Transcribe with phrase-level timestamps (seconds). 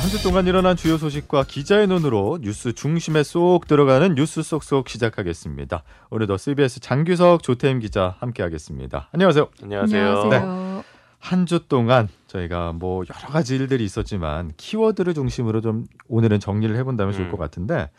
[0.00, 5.82] 한 주 동안 일어난 주요 소식과 기자의 눈으로 뉴스 중심에 쏙 들어가는 뉴스 쏙쏙 시작하겠습니다.
[6.10, 9.08] 오늘도 CBS 장규석 조태임 기자 함께하겠습니다.
[9.12, 9.48] 안녕하세요.
[9.62, 10.08] 안녕하세요.
[10.08, 10.84] 안녕하세요.
[11.18, 17.26] 한주 동안 저희가 뭐 여러 가지 일들이 있었지만 키워드를 중심으로 좀 오늘은 정리를 해본다면 좋을
[17.26, 17.30] 음.
[17.30, 17.90] 것 같은데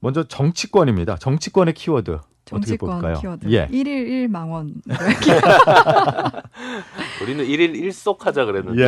[0.00, 1.16] 먼저 정치권입니다.
[1.16, 2.10] 정치권의 키워드
[2.50, 3.20] 어떻게 정치권 볼까요?
[3.20, 3.50] 키워드.
[3.50, 3.66] 예.
[3.68, 4.74] 1일 1망원.
[7.22, 8.86] 우리는 1일 1속 하자 그랬는데 예.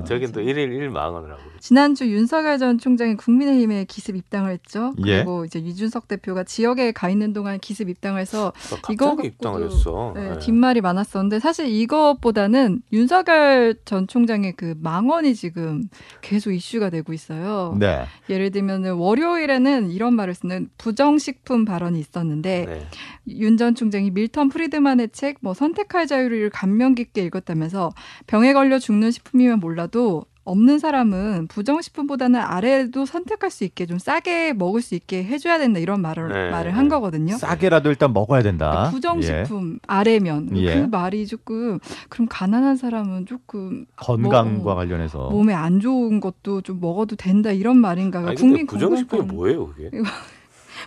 [0.00, 1.53] 네, 저긴 또 1일 1망언을 하고 있죠.
[1.64, 4.92] 지난주 윤석열 전 총장이 국민의힘에 기습 입당을 했죠.
[5.06, 5.16] 예.
[5.16, 8.52] 그리고 이제 유준석 대표가 지역에 가 있는 동안 기습 입당을 해서
[8.90, 10.12] 이거 갑자기 입당을 갖고도, 했어.
[10.14, 10.38] 네, 네.
[10.40, 15.88] 뒷말이 많았었는데 사실 이것보다는 윤석열 전 총장의 그 망언이 지금
[16.20, 17.74] 계속 이슈가 되고 있어요.
[17.80, 18.04] 네.
[18.28, 22.86] 예를 들면은 월요일에는 이런 말을 쓰는 부정식품 발언이 있었는데 네.
[23.26, 27.90] 윤전 총장이 밀턴 프리드만의 책 뭐 선택할 자유를 감명 깊게 읽었다면서
[28.26, 34.82] 병에 걸려 죽는 식품이면 몰라도 없는 사람은 부정식품보다는 아래도 선택할 수 있게 좀 싸게 먹을
[34.82, 36.50] 수 있게 해줘야 된다 이런 말을 네.
[36.50, 37.36] 말을 한 거거든요.
[37.36, 38.70] 싸게라도 일단 먹어야 된다.
[38.70, 40.74] 그러니까 부정식품 아래면 예.
[40.74, 41.78] 그 말이 조금
[42.08, 47.78] 그럼 가난한 사람은 조금 건강과 뭐, 관련해서 몸에 안 좋은 것도 좀 먹어도 된다 이런
[47.78, 48.28] 말인가요?
[48.28, 49.90] 아니, 국민 부정식품이 뭐예요, 그게?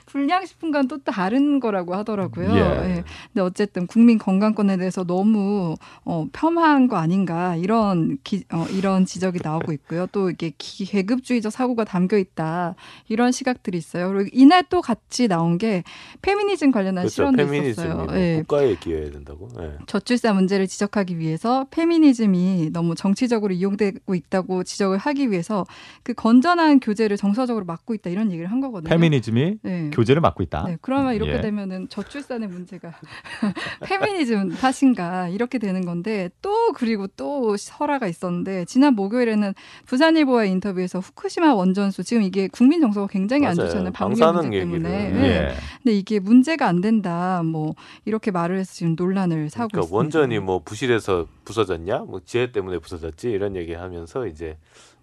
[0.07, 2.49] 불량식품과는 또 다른 거라고 하더라고요.
[2.55, 2.59] 예.
[2.59, 3.03] 예.
[3.33, 9.39] 근데 어쨌든 국민 건강권에 대해서 너무 어, 폄하한 거 아닌가 이런 기, 어, 이런 지적이
[9.43, 10.07] 나오고 있고요.
[10.11, 12.75] 또 이게 기, 계급주의적 사고가 담겨 있다
[13.07, 14.11] 이런 시각들이 있어요.
[14.11, 15.83] 그리고 이날 또 같이 나온 게
[16.21, 17.31] 페미니즘 관련한 그렇죠.
[17.31, 17.95] 페미니즘이 있었어요.
[17.95, 18.37] 뭐 예.
[18.39, 19.49] 국가에 기여해야 된다고.
[19.57, 19.71] 네.
[19.87, 25.65] 저출산 문제를 지적하기 위해서 페미니즘이 너무 정치적으로 이용되고 있다고 지적을 하기 위해서
[26.03, 28.89] 그 건전한 교제를 정서적으로 막고 있다 이런 얘기를 한 거거든요.
[28.89, 29.89] 페미니즘이 네.
[29.91, 30.63] 교제를 맡고 있다.
[30.67, 31.41] 네, 그러면 이렇게 예.
[31.41, 32.93] 되면은 저출산의 문제가
[33.85, 39.53] 페미니즘 탓인가 이렇게 되는 건데 또 그리고 또 설화가 있었는데 지난 목요일에는
[39.85, 43.69] 부산일보와의 인터뷰에서 후쿠시마 원전수 지금 이게 국민 정서가 굉장히 안 맞아요.
[43.69, 45.05] 좋잖아요 방류 방사능 문제 때문에.
[45.05, 45.21] 얘기를.
[45.21, 45.27] 네.
[45.27, 45.53] 예.
[45.83, 49.95] 근데 이게 문제가 안 된다 뭐 이렇게 말을 해서 지금 논란을 사고 그러니까 있습니다.
[49.97, 51.99] 원전이 뭐 부실해서 부서졌냐?
[51.99, 54.57] 뭐 지혜 때문에 부서졌지 이런 얘기하면서 이제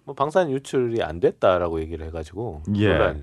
[0.05, 3.15] 뭐 방사능 유출이 안 됐다라고 얘기를 해가지고 예.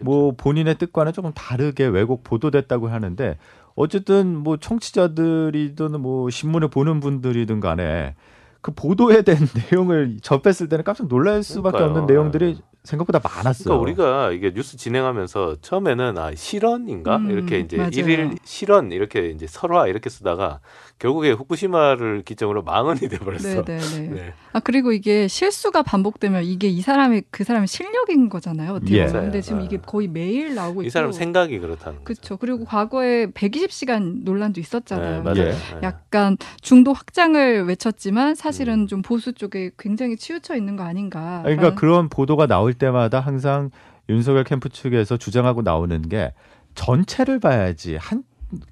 [0.00, 3.36] 뭐 본인의 뜻과는 조금 다르게 왜곡 보도됐다고 하는데
[3.74, 8.14] 어쨌든 뭐 청취자들이든 뭐 신문을 보는 분들이든 간에
[8.62, 12.00] 그 보도에 대한 내용을 접했을 때는 깜짝 놀랄 수밖에 그러니까요.
[12.02, 13.78] 없는 내용들이 생각보다 많았어요.
[13.78, 17.90] 그러니까 우리가 이게 뉴스 진행하면서 처음에는 아 실언인가 음, 이렇게 이제 맞아요.
[17.92, 20.60] 일일 실언 이렇게 이제 설화 이렇게 쓰다가
[21.02, 23.64] 결국에 후쿠시마를 기점으로 망언이 돼 버렸어.
[23.64, 24.08] 네네네.
[24.14, 24.32] 네.
[24.52, 28.74] 아 그리고 이게 실수가 반복되면 이게 이 사람의 그 사람의 실력인 거잖아요.
[28.74, 29.06] 어떻게 예.
[29.06, 29.22] 보면.
[29.24, 29.64] 근데 지금 네.
[29.64, 30.92] 이게 거의 매일 나오고 이 있고.
[30.92, 32.04] 사람 생각이 그렇다는 거죠.
[32.04, 32.36] 그렇죠.
[32.36, 35.16] 그리고 과거에 120시간 논란도 있었잖아요.
[35.16, 35.48] 네, 맞아요.
[35.48, 35.50] 예.
[35.50, 35.56] 네.
[35.82, 38.86] 약간 중도 확장을 외쳤지만 사실은 음.
[38.86, 41.42] 좀 보수 쪽에 굉장히 치우쳐 있는 거 아닌가.
[41.44, 43.70] 아니, 그러니까 그런 보도가 나올 때마다 항상
[44.08, 46.32] 윤석열 캠프 측에서 주장하고 나오는 게
[46.76, 48.22] 전체를 봐야지 한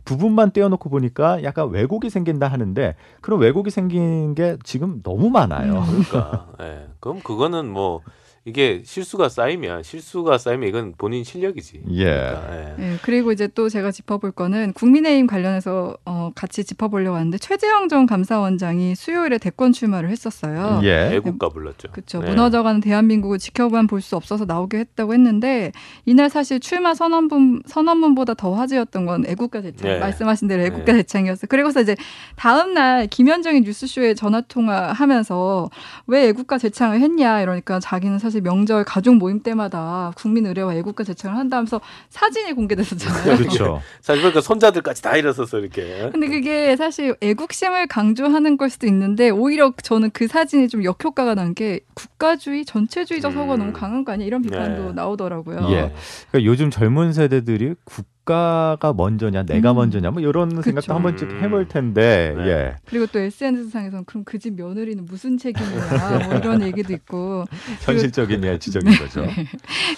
[0.04, 5.80] 부분만 떼어놓고 보니까 약간 왜곡이 생긴다 하는데 그런 왜곡이 생긴 게 지금 너무 많아요.
[5.80, 6.02] 음.
[6.08, 6.88] 그러니까 예.
[7.00, 8.00] 그럼 그거는 뭐
[8.46, 11.82] 이게 실수가 쌓이면 실수가 쌓이면 이건 본인 실력이지.
[11.90, 12.04] 예.
[12.04, 12.74] 그러니까, 예.
[12.92, 18.06] 예, 그리고 이제 또 제가 짚어볼 거는 국민의힘 관련해서 어, 같이 짚어보려고 하는데 최재형 전
[18.06, 20.80] 감사원장이 수요일에 대권 출마를 했었어요.
[20.84, 21.10] 예.
[21.16, 21.88] 애국가 불렀죠.
[21.92, 22.20] 그렇죠.
[22.20, 22.30] 네.
[22.30, 25.72] 무너져가는 대한민국을 지켜만 볼 수 없어서 나오게 했다고 했는데
[26.06, 29.98] 이날 사실 출마 선언문 선언문보다 더 화제였던 건 애국가 대창 네.
[29.98, 31.02] 말씀하신 대로 애국가 네.
[31.02, 31.46] 대창이었어요.
[31.50, 31.94] 그리고서 이제
[32.36, 35.68] 다음 날 김현정이 뉴스쇼에 전화 통화하면서
[36.06, 41.36] 왜 애국가 대창을 했냐 이러니까 자기는 사실 명절 가족 모임 때마다 국민 의례와 애국가 대창을
[41.36, 41.80] 한다면서
[42.10, 43.36] 사진이 공개됐었잖아요.
[43.38, 43.82] 그렇죠.
[44.00, 46.08] 사실 그러니까 손자들까지 다 일어섰어 이렇게.
[46.12, 51.50] 근데 그게 사실 애국심을 강조하는 걸 수도 있는데 오히려 저는 그 사진이 좀 역효과가 난
[51.54, 53.58] 게 국가주의 전체주의적 서구가 음.
[53.58, 54.92] 너무 강한 거 아니야 이런 비판도 네.
[54.92, 55.56] 나오더라고요.
[55.70, 55.92] 예.
[56.30, 59.76] 그러니까 요즘 젊은 세대들이 국 가가 먼저냐, 내가 음.
[59.76, 60.94] 먼저냐, 뭐 이런 생각도 그쵸.
[60.94, 61.40] 한 번쯤 음.
[61.42, 62.46] 해볼 텐데, 네.
[62.46, 62.76] 예.
[62.86, 67.44] 그리고 또 SNS 상에서는 그럼 그 집 며느리는 무슨 책임이냐 뭐 이런 얘기도 있고
[67.82, 69.26] 현실적인 예, 지적인 거죠.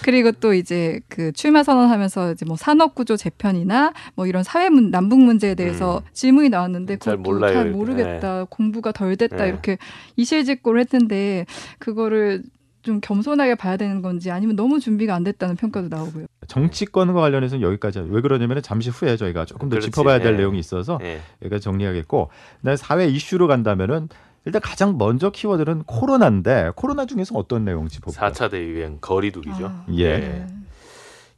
[0.02, 4.90] 그리고 또 이제 그 출마 선언하면서 이제 뭐 산업 구조 재편이나 뭐 이런 사회 문
[4.90, 6.08] 남북 문제에 대해서 음.
[6.12, 7.70] 질문이 나왔는데 잘 몰라요, 잘.
[7.70, 9.49] 모르겠다 공부가 덜 됐다 네.
[9.49, 9.78] 이렇게
[10.17, 11.46] 이실직고를 했는데
[11.78, 12.43] 그거를
[12.82, 16.26] 좀 겸손하게 봐야 되는 건지 아니면 너무 준비가 안 됐다는 평가도 나오고요.
[16.49, 18.00] 정치권과 관련해서는 여기까지.
[18.00, 19.87] 왜 그러냐면 잠시 후에 저희가 조금 더 그렇지.
[19.90, 20.37] 짚어봐야 될 예.
[20.38, 21.20] 내용이 있어서 예.
[21.43, 24.08] 여기까지 정리하겠고, 그다음에 사회 이슈로 간다면은
[24.44, 28.32] 일단 가장 먼저 키워드는 코로나인데 코로나 중에서 어떤 내용인지 볼까요?
[28.32, 29.67] 4차 대유행 거리두기죠.
[29.67, 30.19] 아, 예.
[30.19, 30.46] 네.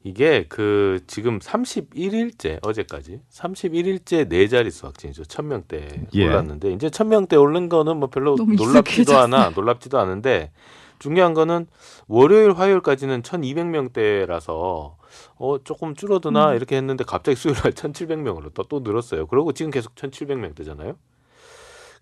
[0.02, 5.22] 이게 그 지금 31일째 어제까지 31일째 네 자릿수 확진이죠.
[5.24, 6.26] 1000명대 예.
[6.26, 9.16] 올랐는데 이제 1000명대 오른 거는 뭐 별로 놀랍지도.
[9.18, 9.50] 않아.
[9.54, 10.50] 놀랍지도 않은데
[10.98, 11.66] 중요한 거는
[12.08, 14.94] 월요일 화요일까지는 1200명대라서
[15.36, 16.56] 어 조금 줄어드나 음.
[16.56, 19.26] 이렇게 했는데 갑자기 수요일 날 1700명으로 또, 또 늘었어요.
[19.26, 20.96] 그리고 지금 계속 1700명대잖아요.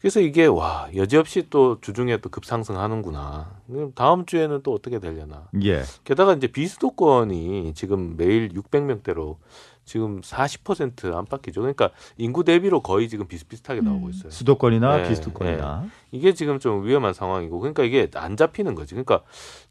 [0.02, 3.60] 그래서 이게 와 여지없이 또 주중에 또 급상승하는구나.
[3.94, 5.48] 다음 주에는 또 어떻게 되려나.
[5.62, 5.84] 예.
[6.02, 9.36] 게다가 이제 비수도권이 지금 매일 600명대로
[9.84, 11.60] 지금 40% 안팎이죠.
[11.60, 14.10] 그러니까 인구 대비로 거의 지금 비슷비슷하게 나오고 음.
[14.10, 14.30] 있어요.
[14.30, 18.94] 수도권이나 네, 비수도권이나 이게 지금 좀 위험한 상황이고, 그러니까 이게 안 잡히는 거지.
[18.94, 19.22] 그러니까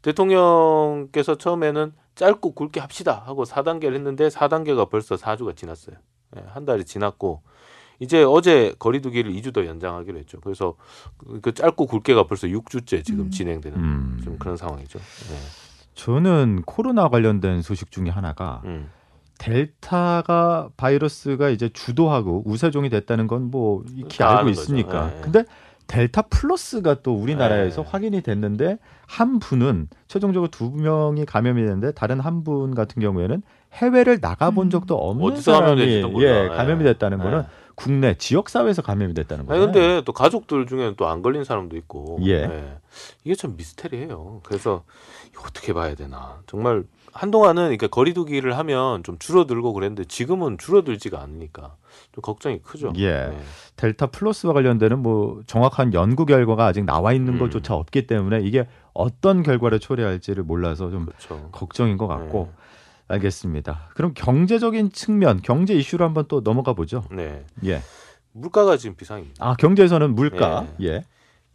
[0.02, 5.96] 대통령께서 처음에는 짧고 굵게 합시다 하고 4단계를 했는데 4단계가 벌써 4주가 지났어요.
[6.36, 7.42] 예, 한 달이 지났고
[7.98, 10.40] 이제 어제 거리두기를 2주 더 연장하기로 했죠.
[10.40, 10.74] 그래서
[11.16, 13.30] 그- 그 짧고 굵게가 벌써 6주째 지금 음.
[13.30, 14.20] 진행되는 음.
[14.24, 14.98] 좀 그런 상황이죠.
[14.98, 15.36] 네.
[15.94, 18.90] 저는 코로나 관련된 소식 중에 하나가 음.
[19.42, 24.50] 델타가 바이러스가 이제 주도하고 우세종이 됐다는 건 뭐 익히 다 알고.
[24.50, 25.10] 있으니까.
[25.12, 25.20] 예, 예.
[25.20, 25.44] 근데
[25.88, 27.86] 델타 플러스가 또 우리나라에서 예.
[27.90, 33.42] 확인이 됐는데 한 분은 최종적으로 두 명이 감염이 됐는데 다른 한 분 같은 경우에는
[33.74, 34.70] 해외를 나가본 음.
[34.70, 35.82] 적도 없는 어디서 사람이.
[35.82, 36.48] 예, 예.
[36.48, 37.44] 감염이 됐다는 거는 예.
[37.74, 39.64] 국내 지역 사회에서 감염이 됐다는 거예요.
[39.64, 42.78] 근데 또 가족들 중에는 또 안 걸린 사람도 있고 예.
[43.24, 44.40] 이게 참 미스테리해요.
[44.44, 44.84] 그래서
[45.32, 51.76] 이거 어떻게 봐야 되나 정말 한동안은 그러니까 거리두기를 하면 좀 줄어들고 그랬는데 지금은 줄어들지가 않으니까
[52.12, 52.92] 좀 걱정이 크죠.
[52.96, 53.26] 예.
[53.26, 53.38] 네.
[53.76, 57.38] 델타 플러스와 관련되는 뭐 정확한 연구 결과가 아직 나와 있는 음.
[57.38, 61.48] 것조차 없기 때문에 이게 어떤 결과를 초래할지를 몰라서 좀 그렇죠.
[61.52, 62.62] 걱정인 것 같고 네.
[63.08, 63.90] 알겠습니다.
[63.94, 67.04] 그럼 경제적인 측면, 경제 이슈로 한번 또 넘어가 보죠.
[67.10, 67.44] 네.
[67.64, 67.82] 예.
[68.32, 69.46] 물가가 지금 비상입니다.
[69.46, 70.66] 아 경제에서는 물가.
[70.80, 71.04] 예.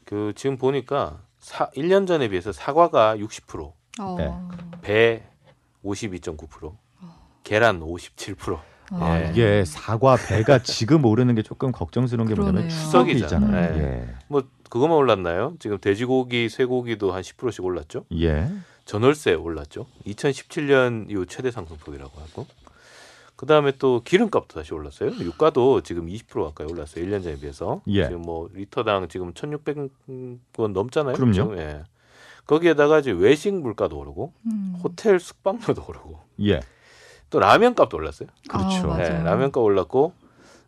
[0.06, 4.16] 그 지금 보니까 사, 1년 전에 비해서 사과가 60%, 어.
[4.18, 4.32] 네.
[4.82, 5.24] 배
[5.88, 6.76] 52.9%,
[7.44, 8.60] 계란 57%.
[8.92, 9.32] 아 예.
[9.32, 12.70] 이게 사과 배가 지금 오르는 게 조금 걱정스러운 게 뭐냐면.
[12.70, 13.76] 추석이잖아요.
[13.76, 13.84] 추석이잖아요.
[13.84, 14.16] 예.
[14.28, 15.56] 뭐 그것만 올랐나요?
[15.60, 18.06] 지금 돼지고기, 쇠고기도 한 10%씩 올랐죠.
[18.14, 18.50] 예.
[18.86, 19.88] 전월세 올랐죠.
[20.06, 22.48] 2017년 이후 최대 상승폭이라고 하고.
[23.36, 25.12] 그다음에 또 기름값도 다시 올랐어요.
[25.20, 27.06] 유가도 지금 20% 가까이 올랐어요.
[27.06, 27.82] 1년 전에 비해서.
[27.88, 28.06] 예.
[28.06, 31.14] 지금 뭐 리터당 지금 1,600원 넘잖아요.
[31.16, 31.34] 그럼요.
[31.34, 31.84] 지금, 예.
[32.48, 34.76] 거기에다가 이제 외식 물가도 오르고 음.
[34.84, 36.62] 호텔 숙박료도 오르고 예.
[37.30, 38.30] 또 라면 값도 올랐어요.
[38.48, 38.92] 그렇죠.
[38.92, 39.24] 아, 예, 맞아요.
[39.24, 40.14] 라면 값 올랐고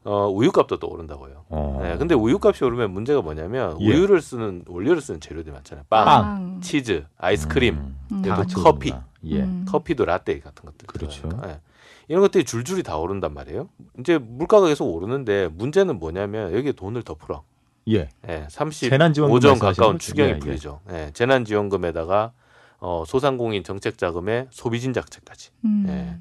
[0.04, 1.46] 어, 우유 값도 또 오른다고요.
[1.50, 1.82] 어.
[1.84, 3.88] 예, 근데 우유 값이 오르면 문제가 뭐냐면 예.
[3.88, 5.86] 우유를 쓰는 원료를 쓰는 재료들이 많잖아요.
[5.90, 6.62] 빵, 빵.
[6.62, 7.76] 치즈, 아이스크림,
[8.12, 8.94] 음, 또 커피.
[9.26, 9.42] 예.
[9.42, 9.66] 음.
[9.68, 11.30] 커피도 라떼 같은 것들 그렇죠.
[11.46, 11.60] 예.
[12.08, 13.70] 이런 것들이 줄줄이 다 오른단 말이에요.
[14.00, 17.44] 이제 물가가 계속 오르는데 문제는 뭐냐면 여기에 돈을 더 풀어.
[17.90, 18.10] 예.
[18.28, 20.06] 예, 35점 재난지원금 말씀하시는 가까운 거죠?
[20.06, 20.40] 추경이 예, 예.
[20.40, 20.82] 풀리죠.
[20.92, 22.34] 예, 재난지원금에다가
[22.80, 25.86] 어, 소상공인 정책 자금에 소비진작책까지 음.
[25.88, 26.18] 예.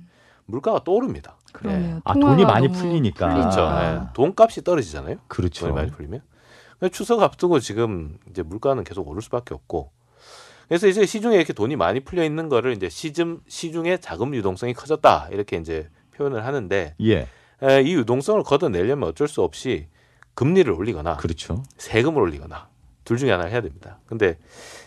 [0.47, 1.37] 물가가 또 오릅니다.
[1.53, 2.01] 그러네요.
[2.05, 3.35] 아, 통화가 돈이 많이 풀리니까.
[3.35, 3.61] 그렇죠.
[3.61, 5.17] 예, 돈값이 떨어지잖아요.
[5.29, 5.67] 그렇죠.
[5.67, 6.23] 돈이 많이 풀리면.
[6.93, 9.91] 추석 앞두고 지금 이제 물가는 계속 오를 수밖에 없고.
[10.69, 15.29] 그래서 이제 시중에 이렇게 돈이 많이 풀려 있는 거를 이제 시중 시중에 자금 유동성이 커졌다
[15.33, 17.27] 이렇게 이제 표현을 하는데 예.
[17.63, 19.89] 에, 이 유동성을 걷어내려면 어쩔 수 없이
[20.39, 21.65] 금리를 올리거나 그렇죠.
[21.79, 22.69] 세금을 올리거나
[23.03, 23.99] 둘 중에 하나를 해야 됩니다.
[24.07, 24.39] 근데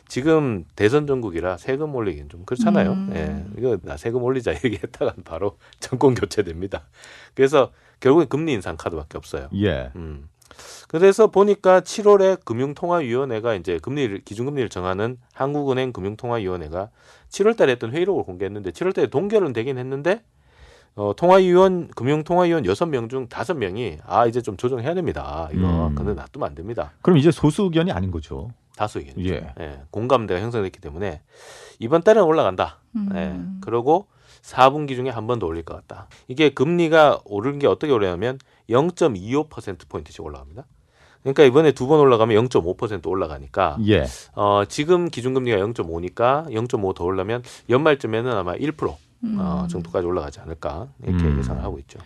[0.08, 2.94] 지금 대선 전국이라 세금 올리기는 좀 그렇잖아요.
[2.94, 3.12] 음.
[3.14, 6.88] 예, 이거 나 세금 올리자 얘기했다가 바로 정권 교체됩니다.
[7.34, 9.50] 그래서 결국엔 금리 인상 카드밖에 없어요.
[9.56, 9.92] 예.
[9.98, 10.30] 음.
[10.88, 16.92] 그래서 보니까 7월에 금융통화위원회가 이제 금리를 기준금리를 정하는 한국은행 금융통화위원회가
[17.30, 20.22] 7월달에 했던 회의록을 공개했는데 7월달에 동결은 되긴 했는데
[20.96, 25.48] 어, 통화위원 금융통화위원 6명 중 5명이 아 이제 좀 조정해야 됩니다.
[25.54, 25.96] 이거 음.
[25.96, 26.92] 근데 놔두면 안 됩니다.
[27.02, 28.52] 그럼 이제 소수 의견이 아닌 거죠.
[28.76, 29.34] 다수 의견이죠.
[29.34, 29.54] 예.
[29.60, 31.22] 예, 공감대가 형성됐기 때문에
[31.80, 32.80] 이번 달은 올라간다.
[32.96, 33.10] 음.
[33.16, 33.36] 예.
[33.62, 34.08] 그리고
[34.42, 36.08] 4분기 중에 한 번 더 올릴 것 같다.
[36.28, 40.66] 이게 금리가 오르는 게 어떻게 오르냐면 0.25% 포인트씩 올라갑니다.
[41.22, 44.06] 그러니까 이번에 두 번 올라가면 0.5% 올라가니까 예.
[44.34, 48.94] 어, 지금 기준금리가 0.5니까 0.5 더 올라면 연말쯤에는 아마 1% 음.
[49.38, 51.38] 어, 정도까지 올라가지 않을까 이렇게 음.
[51.38, 52.00] 예상을 하고 있죠.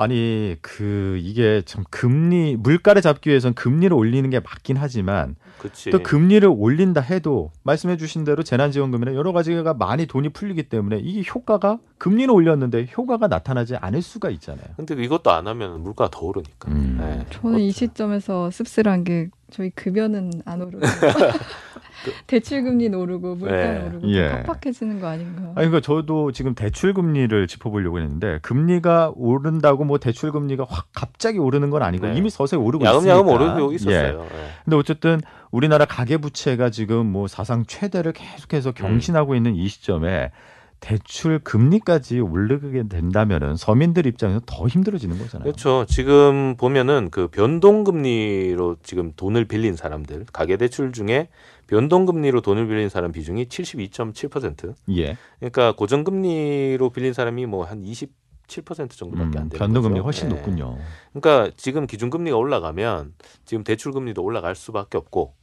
[0.00, 5.90] 아니 그 이게 참 금리 물가를 잡기 위해서는 금리를 올리는 게 맞긴 하지만 그렇지.
[5.90, 11.28] 또 금리를 올린다 해도 말씀해 주신 대로 재난지원금이나 여러 가지가 많이 돈이 풀리기 때문에 이게
[11.28, 14.66] 효과가 금리는 올렸는데 효과가 나타나지 않을 수가 있잖아요.
[14.76, 16.70] 근데 이것도 안 하면 물가가 더 오르니까.
[16.70, 16.98] 음.
[17.02, 17.26] 예.
[17.30, 17.78] 저는 이 그렇죠.
[17.78, 20.78] 시점에서 씁쓸한 게 저희 급여는 안 오르고
[22.26, 23.86] 대출 금리 오르고 물가 네.
[23.86, 24.42] 오르고 예.
[24.44, 25.42] 팍팍해지는 거 아닌가?
[25.56, 31.38] 아니 그러니까 저도 지금 대출 금리를 짚어보려고 했는데 금리가 오른다고 뭐 대출 금리가 확 갑자기
[31.38, 32.14] 오르는 건 아니고 네.
[32.16, 33.44] 이미 서서히 오르고 야금야금 있으니까.
[33.54, 33.74] 오르고 예.
[33.74, 34.24] 있었어요.
[34.24, 34.38] 예.
[34.64, 40.30] 근데 어쨌든 우리나라 가계 부채가 지금 뭐 사상 최대를 계속해서 경신하고 있는 이 시점에
[40.80, 45.44] 대출 금리까지 오르게 된다면은 서민들 입장에서 더 힘들어지는 거잖아요.
[45.44, 45.84] 그렇죠.
[45.88, 51.28] 지금 보면은 그 변동 금리로 지금 돈을 빌린 사람들 가계 대출 중에
[51.66, 54.74] 변동 금리로 돈을 빌린 사람 비중이 72.7%.
[54.96, 55.16] 예.
[55.38, 60.04] 그러니까 고정 금리로 빌린 사람이 뭐 한27% 정도밖에 안 음, 되는 변동금리 거죠.
[60.04, 60.34] 훨씬 예.
[60.34, 60.78] 높군요.
[61.12, 65.34] 그러니까 지금 기준금리가 올라가면 지금 대출금리도 올라갈 수밖에 없고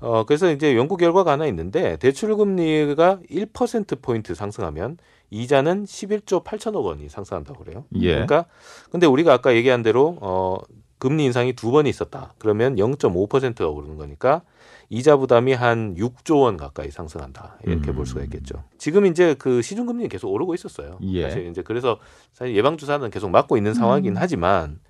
[0.00, 4.98] 어 그래서 이제 연구 결과가 하나 있는데 대출 금리가 1% 포인트 상승하면
[5.30, 7.84] 이자는 11조 8천억 원이 상승한다고 그래요.
[7.96, 8.12] 예.
[8.12, 8.46] 그러니까
[8.90, 10.58] 근데 우리가 아까 얘기한 대로 어
[10.98, 12.34] 금리 인상이 두 번이 있었다.
[12.38, 14.42] 그러면 0.5%가 오르는 거니까
[14.90, 17.58] 이자 부담이 한 6조 원 가까이 상승한다.
[17.64, 17.96] 이렇게 음.
[17.96, 18.64] 볼 수가 있겠죠.
[18.76, 20.98] 지금 이제 그 시중 금리는 계속 오르고 있었어요.
[21.02, 21.22] 예.
[21.22, 21.98] 사실 이제 그래서
[22.32, 24.16] 사실 예방 주사는 계속 맞고 있는 상황이긴 음.
[24.18, 24.80] 하지만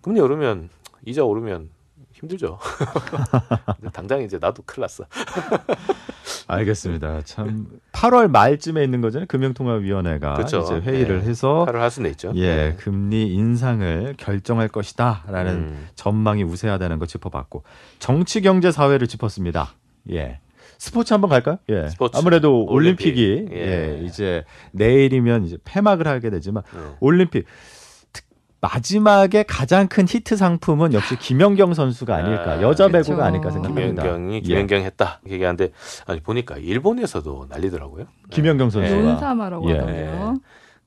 [0.00, 0.70] 금리 오르면
[1.04, 1.70] 이자 오르면
[2.20, 2.58] 힘들죠.
[3.92, 5.04] 당장 이제 나도 큰일 났어.
[6.46, 7.22] 알겠습니다.
[7.24, 9.26] 참 8월 말쯤에 있는 거잖아요.
[9.28, 10.60] 금융통화위원회가 그쵸.
[10.60, 11.28] 이제 회의를 네.
[11.28, 12.32] 해서 팔을 할 수는 있죠.
[12.36, 12.76] 예, 네.
[12.76, 15.88] 금리 인상을 결정할 것이다라는 음.
[15.94, 17.62] 전망이 우세하다는 거 짚어봤고
[17.98, 19.74] 정치, 경제, 사회를 짚었습니다.
[20.10, 20.40] 예.
[20.78, 21.58] 스포츠 한번 갈까요?
[21.68, 21.88] 예.
[21.88, 22.16] 스포츠.
[22.16, 23.08] 아무래도 올림픽.
[23.08, 23.98] 올림픽이 예.
[24.00, 24.00] 예.
[24.04, 26.80] 이제 내일이면 이제 폐막을 하게 되지만 네.
[27.00, 27.48] 올림픽 특-
[28.60, 32.98] 마지막에 가장 큰 히트 상품은 역시 김연경 선수가 아닐까 아, 여자 그쵸.
[32.98, 34.02] 배구가 아닐까 생각합니다.
[34.02, 34.40] 김연경이 예.
[34.40, 35.70] 김연경 했다 얘기하는데
[36.06, 38.04] 아니 보니까 일본에서도 난리더라고요.
[38.30, 39.74] 김연경 선수가 논사마라고 예.
[39.78, 40.34] 하던데요.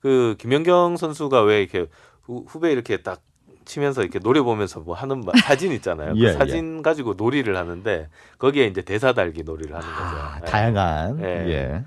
[0.00, 1.86] 그 김연경 선수가 왜 이렇게
[2.22, 3.20] 후, 후배 이렇게 딱
[3.64, 6.12] 치면서 이렇게 노래 보면서 뭐 하는 마- 사진 있잖아요.
[6.18, 10.16] 예, 그 사진 가지고 놀이를 하는데 거기에 이제 대사 달기 놀이를 하는 거죠.
[10.22, 10.44] 아, 예.
[10.46, 11.24] 다양한 예.
[11.50, 11.84] 예.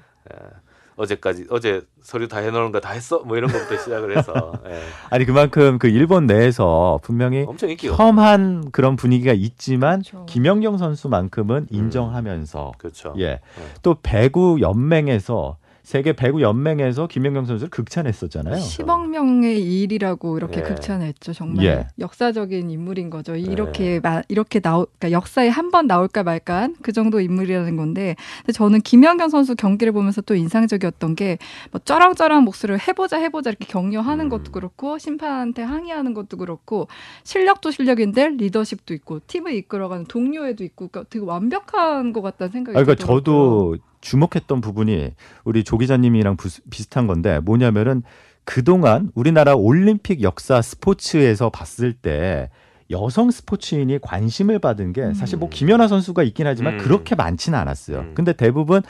[0.97, 1.01] 예.
[1.01, 3.19] 어제까지 어제 서류 다 해놓은 거 다 했어?
[3.19, 4.79] 뭐 이런 것부터 시작을 해서 예.
[5.09, 10.25] 아니 그만큼 그 일본 내에서 분명히 엄청 인기가 험한 그런 분위기가 있지만 그렇죠.
[10.25, 13.13] 김연경 선수만큼은 인정하면서 그렇죠.
[13.19, 13.39] 예.
[13.81, 18.57] 또 배구 연맹에서 세계 배구 연맹에서 김연경 선수를 극찬했었잖아요.
[18.57, 20.63] 10억 명의 일이라고 이렇게 예.
[20.63, 21.31] 극찬했죠.
[21.31, 21.87] 정말 예.
[21.97, 23.37] 역사적인 인물인 거죠.
[23.37, 28.17] 이렇게 마, 이렇게 나오 그러니까 역사에 한 번 나올까 말까한 그 정도 인물이라는 건데
[28.53, 31.37] 저는 김연경 선수 경기를 보면서 또 인상적이었던 게
[31.71, 34.29] 뭐 쩌랑쩌랑 목소리를 해보자 해보자 이렇게 격려하는 음.
[34.29, 36.87] 것도 그렇고 심판한테 항의하는 것도 그렇고
[37.23, 42.83] 실력도 실력인데 리더십도 있고 팀을 이끌어가는 동료애도 있고 그러니까 되게 완벽한 것 같다는 생각이 아,
[42.83, 43.21] 그러니까 들더라고요.
[43.23, 43.77] 저도
[44.07, 45.11] 주목했던 부분이
[45.43, 48.03] 우리 조 기자님이랑 부- 비슷한 건데 뭐냐면은
[48.45, 52.49] 그동안 우리나라 올림픽 역사 스포츠에서 봤을 때
[52.89, 55.51] 여성 스포츠인이 관심을 받은 게 사실 뭐 음.
[55.51, 56.77] 김연아 선수가 있긴 하지만 음.
[56.79, 57.99] 그렇게 많지는 않았어요.
[57.99, 58.11] 음.
[58.15, 58.81] 근데 대부분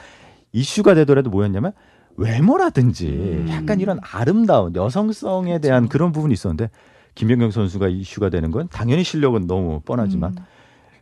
[0.52, 1.72] 이슈가 되더라도 뭐였냐면
[2.16, 3.46] 외모라든지 음.
[3.50, 5.92] 약간 이런 아름다운 여성성에 대한 그렇죠.
[5.92, 6.70] 그런 부분이 있었는데
[7.16, 10.44] 김연경 선수가 이슈가 되는 건 당연히 실력은 너무 뻔하지만 음.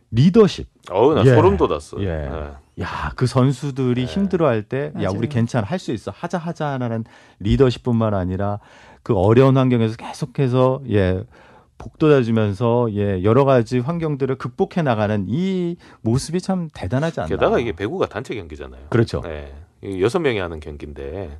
[0.09, 1.35] 리더십 어우 나 예.
[1.35, 2.01] 소름 돋았어.
[2.01, 2.07] 예.
[2.07, 2.66] 예.
[2.79, 4.11] 야, 그 선수들이 네.
[4.11, 5.17] 힘들어할 때, 야, 맞아요.
[5.17, 7.05] 우리 괜찮아, 할 수 있어, 하자, 하자 하는
[7.39, 8.59] 리더십뿐만 아니라
[9.03, 11.23] 그 어려운 환경에서 계속해서, 예,
[11.79, 17.27] 복돋아주면서, 예, 여러 가지 환경들을 극복해 나가는 이 모습이 참 대단하지 않나.
[17.29, 18.87] 게다가 이게 배구가 단체 경기잖아요.
[18.89, 19.21] 그렇죠.
[19.21, 19.53] 네.
[19.83, 21.39] 이 여섯 명이 하는 경기인데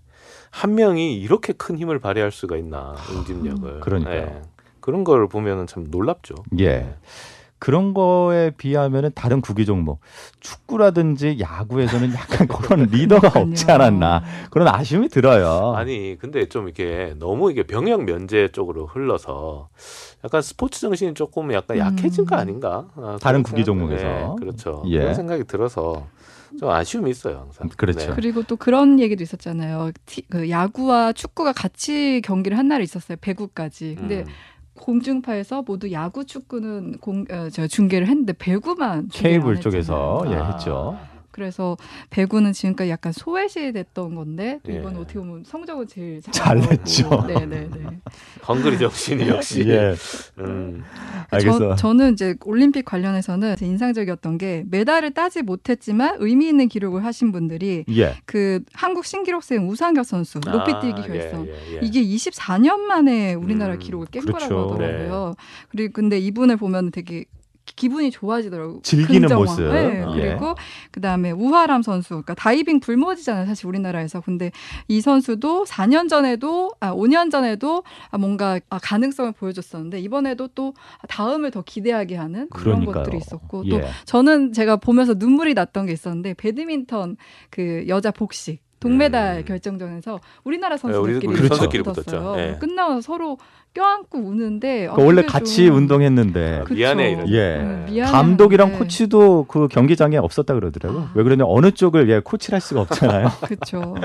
[0.51, 3.79] 한 명이 이렇게 큰 힘을 발휘할 수가 있나 응집력을.
[3.79, 4.25] 그러니까요.
[4.25, 4.41] 네.
[4.79, 6.36] 그런 걸 보면은 참 놀랍죠.
[6.60, 6.94] 예.
[7.57, 7.59] 네.
[7.59, 9.99] 그런 거에 비하면은 다른 구기 종목,
[10.39, 13.69] 축구라든지 야구에서는 약간 그런 리더가 없지.
[13.71, 14.23] 않았나.
[14.51, 15.73] 그런 아쉬움이 들어요.
[15.75, 19.69] 아니 근데 좀 이렇게 너무 이게 병역 면제 쪽으로 흘러서
[20.23, 22.39] 약간 스포츠 정신이 조금 약간 약해진 거 음.
[22.39, 22.87] 아닌가?
[22.95, 24.03] 아, 다른 구기 종목에서.
[24.03, 24.83] 네, 그렇죠.
[24.87, 24.99] 예.
[24.99, 26.05] 그런 생각이 들어서
[26.59, 27.69] 좀 아쉬움이 있어요 항상.
[27.75, 27.99] 그렇죠.
[28.09, 28.15] 네.
[28.15, 29.91] 그리고 또 그런 얘기도 있었잖아요.
[30.05, 33.17] 티- 그 야구와 축구가 같이 경기를 한 날이 있었어요.
[33.19, 33.95] 배구까지.
[33.97, 34.25] 근데 음.
[34.77, 40.24] 공중파에서 모두 야구, 축구는 공, 어, 저 중계를 했는데 배구만 케이블 안 쪽에서.
[40.27, 40.51] 예, 아.
[40.51, 40.98] 했죠.
[41.38, 41.77] 그래서
[42.10, 44.77] 배구는 지금까지 약간 소외시 됐던 건데 또 예.
[44.77, 46.72] 이번 어떻게 보면 성적은 제일 잘잘 나오고.
[46.74, 47.25] 냈죠.
[47.27, 47.70] 네네네.
[48.48, 49.63] 헝그리 정신이 역시.
[49.70, 49.94] 예.
[50.39, 50.84] 음.
[51.29, 51.60] 알겠어.
[51.60, 57.86] 저, 저는 이제 올림픽 관련해서는 인상적이었던 게 메달을 따지 못했지만 의미 있는 기록을 하신 분들이
[57.96, 58.15] 예.
[58.25, 61.79] 그 한국 신기록생 우상혁 선수 높이뛰기 아, 예, 예, 예.
[61.84, 64.48] 이게 24년 만에 우리나라 음, 기록을 깬 그렇죠.
[64.48, 65.36] 거라고 하더라고요.
[65.70, 67.25] 그리고 근데 이분을 보면 되게
[67.75, 68.79] 기분이 좋아지더라고요.
[68.81, 69.41] 즐기는 긍정화.
[69.43, 69.63] 모습.
[69.71, 70.21] 네, 예.
[70.29, 70.55] 그리고
[70.91, 72.09] 그다음에 우하람 선수.
[72.09, 73.45] 그러니까 다이빙 불모지잖아요.
[73.45, 74.21] 사실 우리나라에서.
[74.21, 74.51] 근데
[74.88, 80.74] 이 선수도 4년 전에도 아 5년 전에도 아, 뭔가 아, 가능성을 보여줬었는데 이번에도 또
[81.07, 83.03] 다음을 더 기대하게 하는 그런 그러니까요.
[83.03, 83.86] 것들이 있었고 또 예.
[84.05, 87.17] 저는 제가 보면서 눈물이 났던 게 있었는데 배드민턴
[87.50, 89.46] 그 여자 복식 동메달 음.
[89.46, 92.36] 결정전에서 우리나라 네, 우리- 선수들끼리 우리 선수끼리 붙었어요.
[92.38, 92.57] 예.
[92.60, 93.38] 끝나고 서로
[93.74, 96.74] 껴안고 우는데 아, 그러니까 원래 그게 같이 좀- 운동했는데 그쵸.
[96.75, 97.34] 미안해, 이러죠.
[97.34, 97.57] 예.
[97.57, 98.84] 음, 미안해 감독이랑 하는데.
[98.86, 101.01] 코치도 그 경기장에 없었다 그러더라고요.
[101.03, 101.12] 아.
[101.15, 103.27] 왜 그러냐 어느 쪽을 예 코치를 할 수가 없잖아요.
[103.48, 103.96] 그쵸.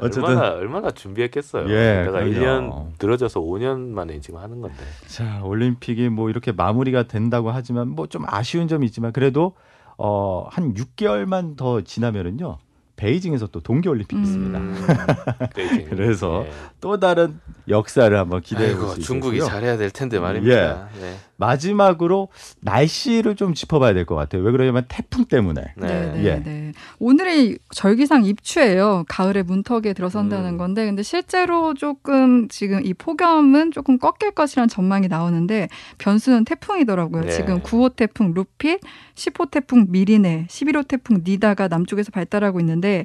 [0.00, 1.68] 어쨌든- 얼마나 얼마나 준비했겠어요.
[1.70, 2.30] 예, 내가 그럼요.
[2.32, 4.76] 1년 늘어져서 5년 만에 지금 하는 건데.
[5.06, 9.54] 자 올림픽이 뭐 이렇게 마무리가 된다고 하지만 뭐 좀 아쉬운 점이 있지만 그래도
[9.98, 12.56] 어 한 6개월만 더 지나면은요
[12.96, 14.58] 베이징에서 또 동계 올림픽 이 있습니다.
[14.58, 14.86] 음.
[15.54, 15.86] 베이징.
[15.90, 16.52] 그래서 예.
[16.80, 19.48] 또 다른 역사를 한번 기대해 볼수 중국이 있고요.
[19.48, 20.88] 잘해야 될 텐데 말입니다.
[21.00, 21.16] 네.
[21.42, 22.28] 마지막으로
[22.60, 24.42] 날씨를 좀 짚어봐야 될 것 같아요.
[24.42, 25.62] 왜 그러냐면 태풍 때문에.
[25.76, 25.86] 네.
[25.86, 26.34] 네, 네, 예.
[26.42, 26.72] 네.
[26.98, 29.04] 오늘이 절기상 입추예요.
[29.08, 30.58] 가을의 문턱에 들어선다는 음.
[30.58, 35.68] 건데, 근데 실제로 조금 지금 이 폭염은 조금 꺾일 것이라는 전망이 나오는데
[35.98, 37.22] 변수는 태풍이더라고요.
[37.22, 37.30] 네.
[37.30, 38.80] 지금 9호 태풍 루핏,
[39.14, 43.04] 10호 태풍 미리네, 11호 태풍 니다가 남쪽에서 발달하고 있는데.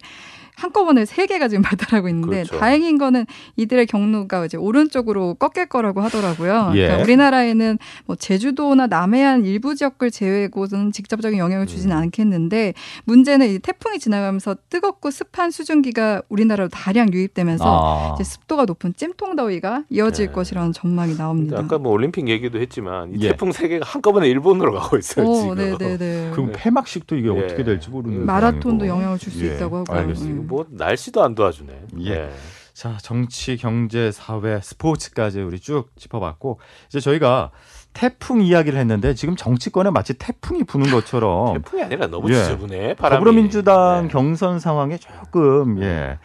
[0.58, 2.58] 한꺼번에 세 개가 지금 발달하고 있는데 그렇죠.
[2.58, 3.26] 다행인 거는
[3.58, 6.72] 이들의 경로가 이제 오른쪽으로 꺾일 거라고 하더라고요.
[6.74, 6.82] 예.
[6.88, 12.02] 그러니까 우리나라에는 뭐 제주도나 남해안 일부 지역을 제외고는 직접적인 영향을 주지는 음.
[12.02, 12.74] 않겠는데
[13.06, 18.14] 문제는 이 태풍이 지나가면서 뜨겁고 습한 수증기가 우리나라로 다량 유입되면서 아.
[18.16, 20.32] 이제 습도가 높은 찜통 더위가 이어질 네.
[20.34, 21.60] 것이라는 전망이 나옵니다.
[21.60, 23.30] 아까 뭐 올림픽 얘기도 했지만 이 예.
[23.30, 25.78] 태풍 세 개가 한꺼번에 일본으로 가고 있어요 오, 지금.
[25.78, 26.32] 네네네.
[26.32, 26.54] 그럼 네.
[26.58, 27.32] 폐막식도 이게 예.
[27.46, 28.88] 어떻게 될지 모르는 마라톤도.
[28.88, 29.98] 영향을 줄수 예, 있다고 하고요.
[29.98, 30.47] 알겠습니다.
[30.48, 30.50] 음.
[30.50, 31.82] 뭐 날씨도 안 도와주네.
[32.06, 32.30] 예.
[32.74, 37.52] 자, 정치, 경제, 사회, 스포츠까지 우리 쭉 짚어봤고 이제 저희가
[37.94, 42.36] 태풍 이야기를 했는데 지금 정치권에 마치 태풍이 부는 것처럼 태풍이 아니라 너무 예.
[42.36, 42.96] 지저분해.
[42.96, 43.18] 바람이.
[43.20, 44.10] 더불어민주당 네.
[44.10, 46.20] 경선 상황에 조금 예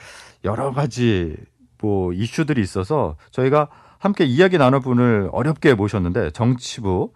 [0.44, 1.34] 여러 가지
[1.80, 7.12] 뭐 이슈들이 있어서 저희가 함께 이야기 나눌 분을 어렵게 모셨는데 정치부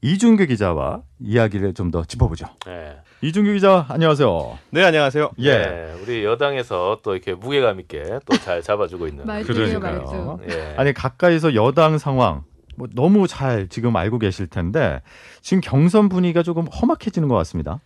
[0.00, 2.46] 이준규 기자와 이야기를 좀 더 짚어보죠.
[2.66, 2.96] 네.
[3.22, 4.58] 이준규 기자 안녕하세요.
[4.70, 5.30] 네 안녕하세요.
[5.38, 5.52] 예.
[5.58, 9.24] 네, 우리 여당에서 또 이렇게 무게감 있게 또 잘 잡아주고 있는.
[9.44, 10.40] 그러니까요.
[10.50, 10.74] 예.
[10.76, 12.42] 아니 가까이서 여당 상황
[12.76, 15.02] 뭐 너무 잘 지금 알고 계실 텐데
[15.40, 17.80] 지금 경선 분위기가 조금 험악해지는 것 같습니다.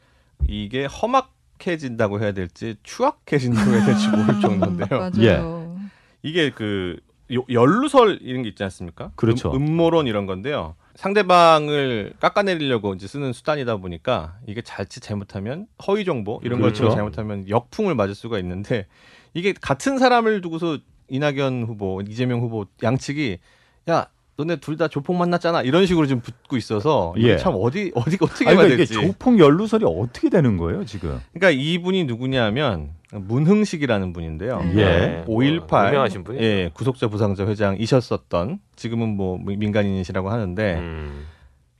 [0.49, 4.89] 이게 험악해진다고 해야 될지 추악해진다고 해야 될지 모를 정도인데요.
[4.99, 5.13] 맞아요.
[5.21, 5.87] 예.
[6.23, 6.97] 이게 그
[7.35, 9.11] 요- 연루설 이런 게 있지 않습니까?
[9.17, 9.53] 그렇죠.
[9.53, 10.77] 음, 모론 이런 건데요.
[10.97, 16.95] 상대방을 깎아내리려고 이제 쓰는 수단이다 보니까 이게 자칫 잘못하면 허위 정보 이런 걸 그렇죠.
[16.95, 18.87] 잘못하면 역풍을 맞을 수가 있는데
[19.35, 20.79] 이게 같은 사람을 두고서
[21.09, 23.39] 이낙연 후보, 이재명 후보 양측이
[23.91, 27.39] 야 너네 둘 다 조폭 만났잖아 이런 식으로 지금 붙고 있어서 예.
[27.39, 28.93] 참 어디 어디 어떻게 아니, 해야 그러니까 이게 될지.
[28.95, 31.19] 조폭 연루설이 어떻게 되는 거예요 지금?
[31.33, 34.63] 그러니까 이분이 누구냐면 문흥식이라는 분인데요.
[34.75, 34.77] 네.
[34.77, 35.25] 예.
[35.27, 36.45] 5.18뭐 유명하신 분이죠.
[36.45, 41.25] 예, 구속자 부상자 회장이셨었던 지금은 뭐 민간인이시라고 하는데 음.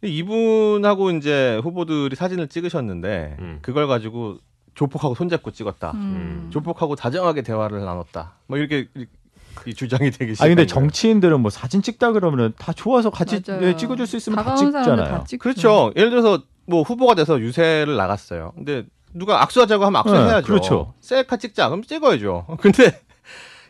[0.03, 3.59] 이분하고 이제 후보들이 사진을 찍으셨는데 음.
[3.63, 4.39] 그걸 가지고
[4.75, 5.93] 조폭하고 손잡고 찍었다.
[5.95, 6.49] 음.
[6.53, 8.35] 조폭하고 다정하게 대화를 나눴다.
[8.47, 8.87] 뭐 이렇게
[9.67, 10.45] 이- 이 주장이 되기 시작.
[10.45, 13.61] 아니 근데 정치인들은 뭐 사진 찍다 그러면은 다 좋아서 같이 맞아요.
[13.61, 14.97] 네, 찍어줄 수 있으면 다 찍잖아요.
[14.97, 15.25] 다.
[15.39, 15.93] 그렇죠.
[15.97, 18.53] 예를 들어서 뭐 후보가 돼서 유세를 나갔어요.
[18.57, 20.37] 근데 누가 악수하자고 하면 악수해야죠.
[20.37, 20.95] 네, 그렇죠.
[21.01, 21.69] 셀카 찍자.
[21.69, 22.47] 그럼 찍어야죠.
[22.61, 23.01] 근데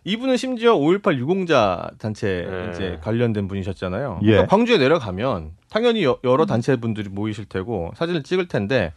[0.05, 2.71] 이분은 심지어 5.18 유공자 단체 네.
[2.73, 4.21] 이제 관련된 분이셨잖아요.
[4.23, 4.27] 예.
[4.27, 8.93] 그러니까 광주에 내려가면 당연히 여, 러 단체 분들이 모이실 테고 사진을 찍을 텐데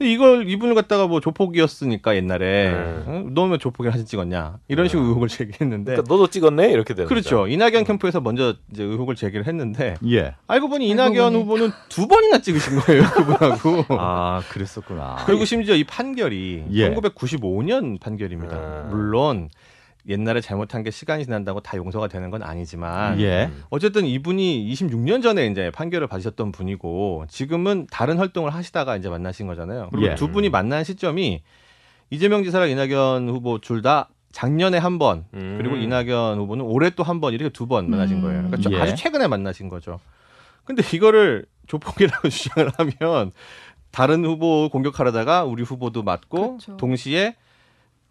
[0.00, 3.02] 이걸 이분을 갖다가 뭐 조폭이었으니까 옛날에 네.
[3.06, 3.24] 어?
[3.30, 7.40] 너왜 조폭이랑 사진 찍었냐 이런 식으로 의혹을 제기했는데 그러니까 너도 찍었네 이렇게 되는 그렇죠.
[7.42, 7.48] 거죠.
[7.48, 10.34] 이낙연 캠프에서 먼저 이제 의혹을 제기를 했는데 예.
[10.46, 11.42] 알고 보니 알고 이낙연 보니.
[11.44, 13.84] 후보는 두 번이나 찍으신 거예요, 그분하고.
[13.90, 15.16] 아 그랬었구나.
[15.26, 16.90] 그리고 심지어 이 판결이 예.
[16.94, 18.56] 1995년 판결입니다.
[18.56, 18.88] 아.
[18.90, 19.48] 물론
[20.08, 23.46] 옛날에 잘못한 게 시간이 지난다고 다 용서가 되는 건 아니지만 예.
[23.46, 23.62] 음.
[23.70, 29.88] 어쨌든 이분이 26년 전에 이제 판결을 받으셨던 분이고 지금은 다른 활동을 하시다가 이제 만나신 거잖아요.
[29.90, 30.14] 그리고 예.
[30.14, 31.42] 두 분이 만난 시점이
[32.10, 35.54] 이재명 지사랑 이낙연 후보 둘 다 작년에 한 번, 음.
[35.58, 38.22] 그리고 이낙연 후보는 올해 또 한 번 이렇게 두 번 만나신 음.
[38.22, 38.38] 거예요.
[38.42, 38.80] 그러니까 좀 예.
[38.80, 40.00] 아주 최근에 만나신 거죠.
[40.64, 43.32] 근데 이거를 조폭이라고 주장을 하면
[43.92, 46.76] 다른 후보 공격하려다가 우리 후보도 맞고 그렇죠.
[46.78, 47.36] 동시에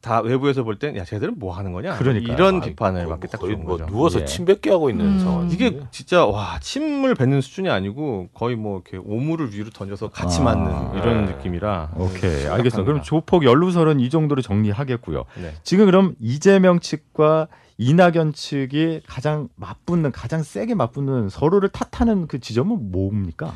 [0.04, 2.34] 다 외부에서 볼 땐 야 쟤들은 뭐 하는 거냐 그러니까요.
[2.34, 3.86] 이런 아, 비판을 받게 딱 거의 좋은 뭐 거죠.
[3.90, 4.26] 누워서 예.
[4.26, 5.20] 침 뱉게 하고 있는 음.
[5.20, 5.50] 상황.
[5.50, 10.44] 이게 진짜 와 침을 뱉는 수준이 아니고 거의 뭐 이렇게 오물을 위로 던져서 같이 아.
[10.44, 11.32] 맞는 이런 네.
[11.32, 12.54] 느낌이라 오케이 심각합니다.
[12.54, 12.84] 알겠어.
[12.84, 15.24] 그럼 조폭 연루설은 이 정도로 정리하겠고요.
[15.42, 15.54] 네.
[15.64, 22.92] 지금 그럼 이재명 측과 이낙연 측이 가장 맞붙는 가장 세게 맞붙는 서로를 탓하는 그 지점은
[22.92, 23.54] 뭡니까?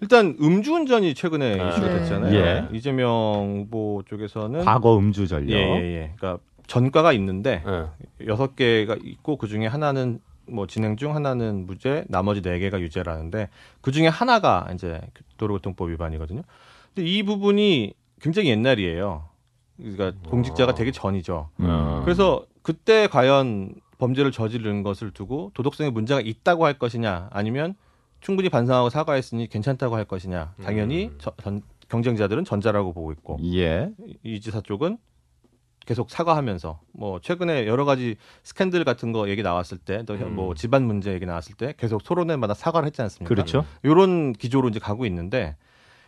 [0.00, 1.98] 일단 음주운전이 최근에 아, 이슈가 네.
[1.98, 2.34] 됐잖아요.
[2.34, 2.68] 예.
[2.72, 5.50] 이재명 후보 쪽에서는 과거 음주 전력.
[5.50, 6.12] 예, 예, 예.
[6.16, 8.26] 그러니까 전과가 있는데 예.
[8.26, 13.48] 여섯 개가 있고 그 중에 하나는 뭐 진행 중 하나는 무죄, 나머지 네 개가 유죄라는데
[13.80, 15.00] 그 중에 하나가 이제
[15.36, 16.42] 도로교통법 위반이거든요.
[16.94, 19.28] 근데 이 부분이 굉장히 옛날이에요.
[19.76, 21.50] 그러니까 공직자가 되기 전이죠.
[21.60, 22.00] 음.
[22.04, 27.74] 그래서 그때 과연 범죄를 저지른 것을 두고 도덕성에 문제가 있다고 할 것이냐 아니면
[28.20, 31.14] 충분히 반성하고 사과했으니 괜찮다고 할 것이냐 당연히 음.
[31.18, 33.90] 저- 전- 경쟁자들은 전자라고 보고 있고 예.
[34.22, 34.98] 이 지사 쪽은
[35.86, 40.54] 계속 사과하면서 뭐 최근에 여러 가지 스캔들 같은 거 얘기 나왔을 때또뭐 음.
[40.54, 43.28] 집안 문제 얘기 나왔을 때 계속 토론회마다 사과를 했지 않습니까?
[43.28, 43.64] 그렇죠.
[43.84, 45.56] 요런 기조로 이제 가고 있는데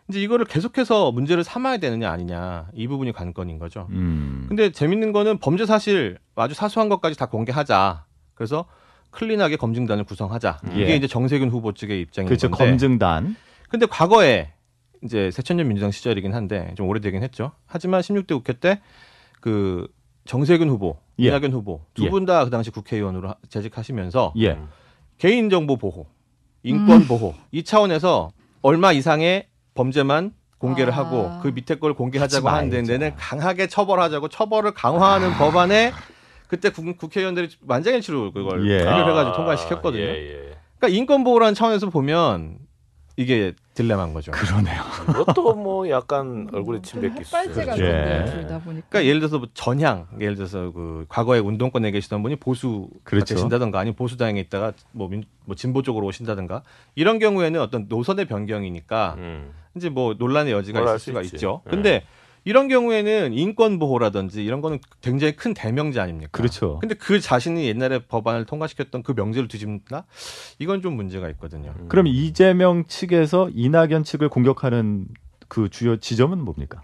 [0.09, 3.87] 이제 이거를 계속해서 문제를 삼아야 되느냐 아니냐 이 부분이 관건인 거죠.
[3.91, 4.45] 음.
[4.49, 8.05] 근데 재밌는 거는 범죄 사실 아주 사소한 것까지 다 공개하자.
[8.35, 8.67] 그래서
[9.13, 10.61] 클린하게 검증단을 구성하자.
[10.77, 10.83] 예.
[10.83, 12.51] 이게 이제 정세균 후보 측의 입장인 그렇죠.
[12.51, 12.65] 건데.
[12.71, 13.37] 검증단.
[13.69, 14.51] 근데 과거에
[15.05, 17.53] 이제 새천년 민주당 시절이긴 한데 좀 오래되긴 했죠.
[17.67, 18.81] 하지만 16대 국회 때
[19.41, 19.89] 그
[20.25, 21.27] 정세균 후보, 예.
[21.27, 22.11] 이낙연 후보 두 예.
[22.11, 24.51] 분다그 당시 국회의원으로 하- 재직하시면서 예.
[24.53, 24.69] 음.
[25.19, 26.07] 개인정보 보호,
[26.63, 27.07] 인권 음.
[27.09, 28.31] 보호 이 차원에서
[28.63, 30.99] 얼마 이상의 범죄만 공개를 아.
[30.99, 32.93] 하고 그 밑에 걸 공개하자고 하지 하는 말자.
[32.93, 35.91] 데는 강하게 처벌하자고 처벌을 강화하는 법안에
[36.53, 38.81] 그때 국, 국회의원들이 만장일치로 그걸 예.
[38.81, 40.03] 표결해가지고 아, 통과시켰거든요.
[40.03, 40.57] 예, 예.
[40.77, 42.59] 그러니까 인권 보호라는 차원에서 보면
[43.17, 44.33] 이게 딜레마인 거죠.
[44.33, 44.83] 그러네요.
[45.07, 47.49] 그것도 뭐 약간 얼굴에 침 뱉기 있어요.
[47.55, 48.31] 같은데 예.
[48.31, 48.87] 둘다 보니까.
[48.91, 53.35] 그러니까 예를 들어서 뭐 전향, 예를 들어서 그 과거에 운동권에 계시던 분이 보수 그렇죠.
[53.35, 56.65] 되신다든가 아니면 보수 당에 있다가 뭐, 민, 뭐 진보 쪽으로 오신다든가
[56.97, 59.53] 이런 경우에는 어떤 노선의 변경이니까 음.
[59.75, 61.37] 이제 뭐 논란의 여지가 뭘 있을 수가 있지.
[61.37, 61.63] 있죠.
[61.65, 61.71] 네.
[61.71, 62.05] 근데
[62.45, 66.31] 이런 경우에는 인권 보호라든지 이런 거는 굉장히 큰 대명제 아닙니까?
[66.33, 66.79] 그렇죠.
[66.81, 70.05] 근데 그 자신이 옛날에 법안을 통과시켰던 그 명제를 뒤집나?
[70.59, 71.73] 이건 좀 문제가 있거든요.
[71.79, 71.89] 음.
[71.89, 75.07] 그럼 이재명 측에서 이낙연 측을 공격하는
[75.49, 76.83] 그 주요 지점은 뭡니까?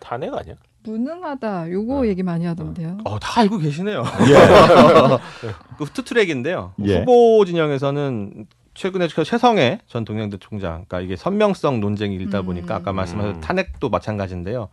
[0.00, 0.54] 탄핵 아니야?
[0.82, 1.70] 무능하다.
[1.70, 2.06] 요거 어.
[2.06, 2.98] 얘기 많이 하던데요.
[3.04, 4.04] 어, 다 알고 계시네요.
[5.78, 6.72] 그 투트랙인데요.
[6.84, 7.00] 예.
[7.00, 12.46] 후보 진영에서는 최근에 그 최성해 전 동양대 총장, 그러니까 이게 선명성 논쟁이 일다 음.
[12.46, 13.40] 보니까 아까 말씀하신 음.
[13.40, 14.68] 탄핵도 마찬가지인데요.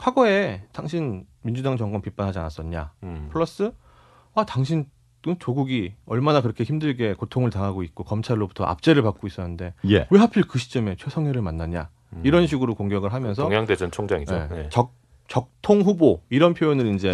[0.00, 2.92] 과거에 당신 민주당 정권 비판하지 않았었냐?
[3.02, 3.28] 음.
[3.30, 3.72] 플러스
[4.34, 4.86] 아 당신
[5.38, 10.06] 조국이 얼마나 그렇게 힘들게 고통을 당하고 있고 검찰로부터 압제를 받고 있었는데 예.
[10.10, 11.90] 왜 하필 그 시점에 최성해를 만났냐?
[12.14, 12.22] 음.
[12.24, 14.34] 이런 식으로 공격을 하면서 동양대 전 총장이죠.
[14.34, 14.68] 예, 예.
[14.70, 14.94] 적
[15.40, 17.12] 적통 후보 이런 표현을 이제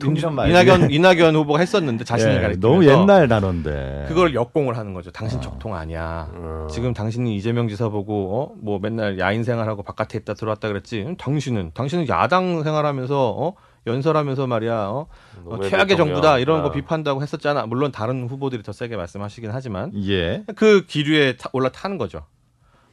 [0.00, 4.06] 통이란 말이 이낙연 이낙연 후보가 했었는데 자신을 예, 가리키면서 너무 옛날 단어인데.
[4.08, 5.12] 그걸 역공을 하는 거죠.
[5.12, 5.42] 당신 아.
[5.42, 6.28] 적통 아니야.
[6.34, 6.66] 어.
[6.68, 8.54] 지금 당신이 이재명 지사 보고 어?
[8.60, 11.02] 뭐 맨날 야인 생활하고 바깥에 있다 들어왔다 그랬지.
[11.02, 13.54] 음, 당신은 당신은 야당 생활하면서 어?
[13.86, 14.74] 연설하면서 말이야.
[14.88, 15.06] 어?
[15.44, 15.96] 어, 최악의.
[15.96, 16.72] 정부다 이런 거 아.
[16.72, 17.66] 비판한다고 했었잖아.
[17.66, 20.42] 물론 다른 후보들이 더 세게 말씀하시긴 하지만 예.
[20.56, 22.26] 그 기류에 타- 올라타는 거죠.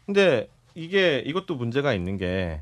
[0.05, 2.61] 근데 이게 이것도 문제가 있는 게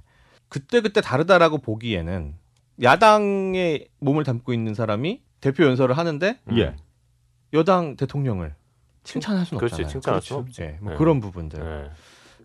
[0.51, 2.35] 그때 그때 다르다라고 보기에는
[2.83, 6.57] 야당의 몸을 담고 있는 사람이 대표 연설을 하는데 음.
[6.57, 6.75] 예.
[7.53, 8.53] 여당 대통령을
[9.05, 9.91] 칭찬할 수는 그렇지, 없잖아요.
[9.91, 10.61] 칭찬할 수는 없지.
[10.61, 10.97] 예, 뭐 네.
[10.97, 11.59] 그런 부분들.
[11.85, 11.91] 예.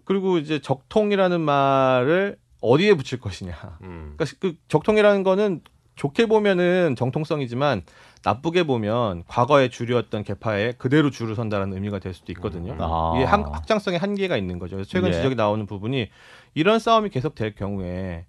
[0.05, 3.53] 그리고 이제 적통이라는 말을 어디에 붙일 것이냐.
[3.83, 4.14] 음.
[4.16, 5.62] 그러니까 그 적통이라는 거는
[5.97, 7.83] 좋게 보면은 정통성이지만
[8.23, 12.73] 나쁘게 보면 과거에 주류였던 개파에 그대로 줄을 선다라는 의미가 될 수도 있거든요.
[12.75, 12.79] 음.
[12.81, 13.14] 아.
[13.16, 14.85] 이게 한- 확장성의 한계가 있는 거죠.
[14.85, 15.12] 최근 예.
[15.12, 16.09] 지적이 나오는 부분이
[16.57, 18.25] 이런 싸움이 계속될 경우에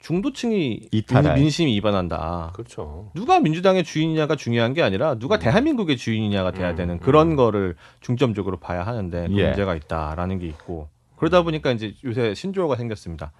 [0.00, 1.34] 중도층이 이탈할.
[1.34, 2.50] 민- 민심이 이반한다.
[2.52, 3.10] 그렇죠.
[3.14, 5.40] 누가 민주당의 주인이냐가 중요한 게 아니라 누가 음.
[5.40, 7.36] 대한민국의 주인이냐가 돼야 음, 되는 그런 음.
[7.36, 9.46] 거를 중점적으로 봐야 하는데 그 예.
[9.46, 13.32] 문제가 있다라는 게 있고 그러다 보니까 이제 요새 신조어가 생겼습니다.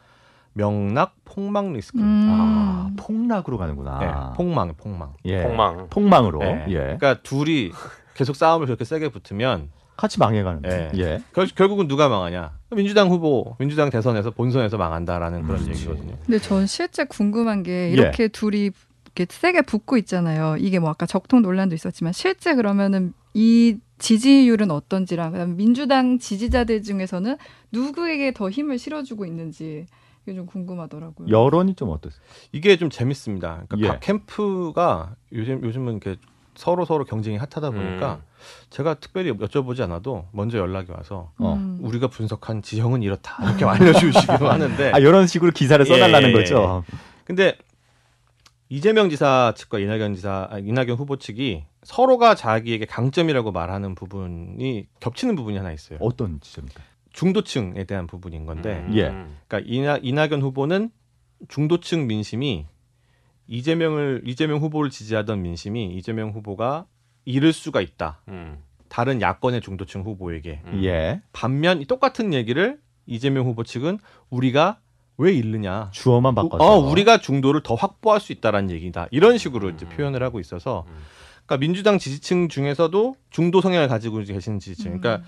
[0.52, 1.98] 명락 폭망 리스크.
[1.98, 2.28] 음.
[2.30, 4.00] 아, 폭락으로 가는구나.
[4.02, 5.14] 예, 폭망, 폭망.
[5.24, 5.42] 예.
[5.42, 5.88] 폭망.
[5.90, 6.42] 폭망으로.
[6.44, 6.64] 예.
[6.68, 6.74] 예.
[6.74, 7.70] 그러니까 둘이
[8.14, 10.62] 계속 싸움을 그렇게 세게 붙으면 같이 망해가는.
[10.66, 10.90] 예.
[10.96, 11.22] 예.
[11.34, 12.57] 결, 결국은 누가 망하냐?
[12.70, 15.80] 민주당 후보, 민주당 대선에서 본선에서 망한다라는 그런 그렇지.
[15.80, 16.16] 얘기거든요.
[16.24, 18.70] 근데 전 실제 궁금한 게 이렇게 둘이
[19.04, 20.56] 이렇게 세게 붙고 있잖아요.
[20.58, 27.36] 이게 뭐 아까 적통 논란도 있었지만 실제 그러면은 이 지지율은 어떤지랑 민주당 지지자들 중에서는
[27.72, 29.86] 누구에게 더 힘을 실어주고 있는지
[30.24, 31.28] 이게 좀 궁금하더라고요.
[31.28, 32.20] 여론이 좀 어떠세요?
[32.52, 33.64] 이게 좀 재밌습니다.
[33.68, 33.92] 그러니까 예.
[33.92, 36.16] 각 캠프가 요즘 요즘은 이렇게
[36.58, 38.22] 서로 서로 경쟁이 핫하다 보니까 음.
[38.70, 41.54] 제가 특별히 여쭤보지 않아도 먼저 연락이 와서 어.
[41.54, 41.78] 음.
[41.80, 46.82] 우리가 분석한 지형은 이렇다 이렇게 알려주시기도 하는데 아, 이런 식으로 기사를 예, 써달라는 예, 거죠.
[47.24, 47.56] 근데
[48.68, 55.36] 이재명 지사 측과 이낙연 지사 아, 이낙연 후보 측이 서로가 자기에게 강점이라고 말하는 부분이 겹치는
[55.36, 56.00] 부분이 하나 있어요.
[56.02, 56.82] 어떤 지점입니까?
[57.12, 58.96] 중도층에 대한 부분인 건데 음.
[58.96, 59.14] 예.
[59.46, 60.90] 그러니까 이나, 이낙연 후보는
[61.46, 62.66] 중도층 민심이
[63.48, 66.86] 이재명을 이재명 후보를 지지하던 민심이 이재명 후보가
[67.24, 68.20] 잃을 수가 있다.
[68.28, 68.62] 음.
[68.88, 70.84] 다른 야권의 중도층 후보에게 음.
[70.84, 71.20] 예.
[71.32, 73.98] 반면 이 똑같은 얘기를 이재명 후보 측은
[74.30, 74.78] 우리가
[75.16, 75.90] 왜 잃느냐?
[75.92, 76.62] 주어만 바꿔서.
[76.62, 79.08] 어, 우리가 중도를 더 확보할 수 있다라는 얘기다.
[79.10, 79.88] 이런 식으로 이제 음.
[79.90, 80.94] 표현을 하고 있어서 음.
[81.44, 84.92] 그러니까 민주당 지지층 중에서도 중도 성향을 가지고 계시는 지지층.
[84.92, 85.00] 음.
[85.00, 85.26] 그러니까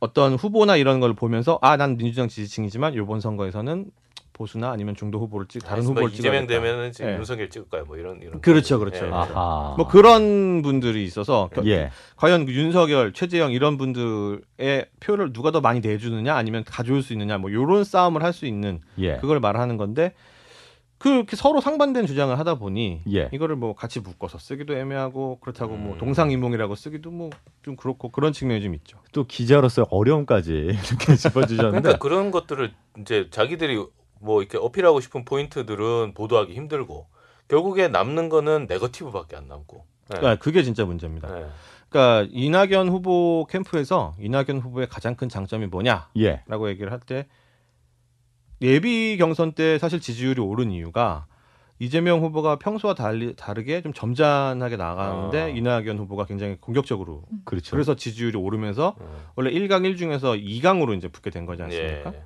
[0.00, 3.90] 어떤 후보나 이런 걸 보면서 아, 난 민주당 지지층이지만 이번 선거에서는
[4.34, 6.52] 보수나 아니면 중도 후보를 찍 다른 뭐 후보를 이재명 찍어야겠다.
[6.52, 7.14] 되면은 지금 예.
[7.16, 8.84] 윤석열 찍을 거야 뭐 이런 이런 그렇죠, 거.
[8.84, 9.06] 그렇죠.
[9.06, 9.10] 예.
[9.10, 9.74] 아하.
[9.78, 11.90] 뭐 그런 분들이 있어서 겨- 예.
[12.16, 17.38] 과연 그 윤석열, 최재형 이런 분들의 표를 누가 더 많이 내주느냐 아니면 가져올 수 있느냐
[17.38, 19.16] 뭐 이런 싸움을 할 수 있는 예.
[19.18, 20.12] 그걸 말하는 건데
[20.98, 23.28] 그렇게 서로 상반된 주장을 하다 보니 예.
[23.32, 25.98] 이거를 뭐 같이 묶어서 쓰기도 애매하고 그렇다고 뭐 음.
[25.98, 27.30] 동상이몽이라고 쓰기도 뭐
[27.62, 28.98] 좀 그렇고 그런 측면이 좀 있죠.
[29.12, 31.80] 또 기자로서 어려움까지 이렇게 짚어주셨는데.
[31.80, 33.82] 그러니까 그런 것들을 이제 자기들이
[34.20, 37.06] 뭐 이렇게 어필하고 싶은 포인트들은 보도하기 힘들고
[37.48, 39.84] 결국에 남는 거는 네거티브밖에 안 남고.
[40.12, 40.16] 예.
[40.16, 41.28] 그러니까 그게 진짜 문제입니다.
[41.40, 41.46] 예.
[41.88, 46.70] 그러니까 이낙연 후보 캠프에서 이낙연 후보의 가장 큰 장점이 뭐냐라고 예.
[46.70, 47.26] 얘기를 할 때
[48.62, 51.26] 예비 경선 때 사실 지지율이 오른 이유가
[51.80, 55.48] 이재명 후보가 평소와 달리 다르게 좀 점잖하게 나가는데 아.
[55.48, 57.72] 이낙연 후보가 굉장히 공격적으로 그렇죠.
[57.72, 59.06] 그래서 지지율이 오르면서 음.
[59.34, 62.14] 원래 1강 1중에서 2강으로 이제 붙게 된 거지 않습니까?
[62.14, 62.22] 예.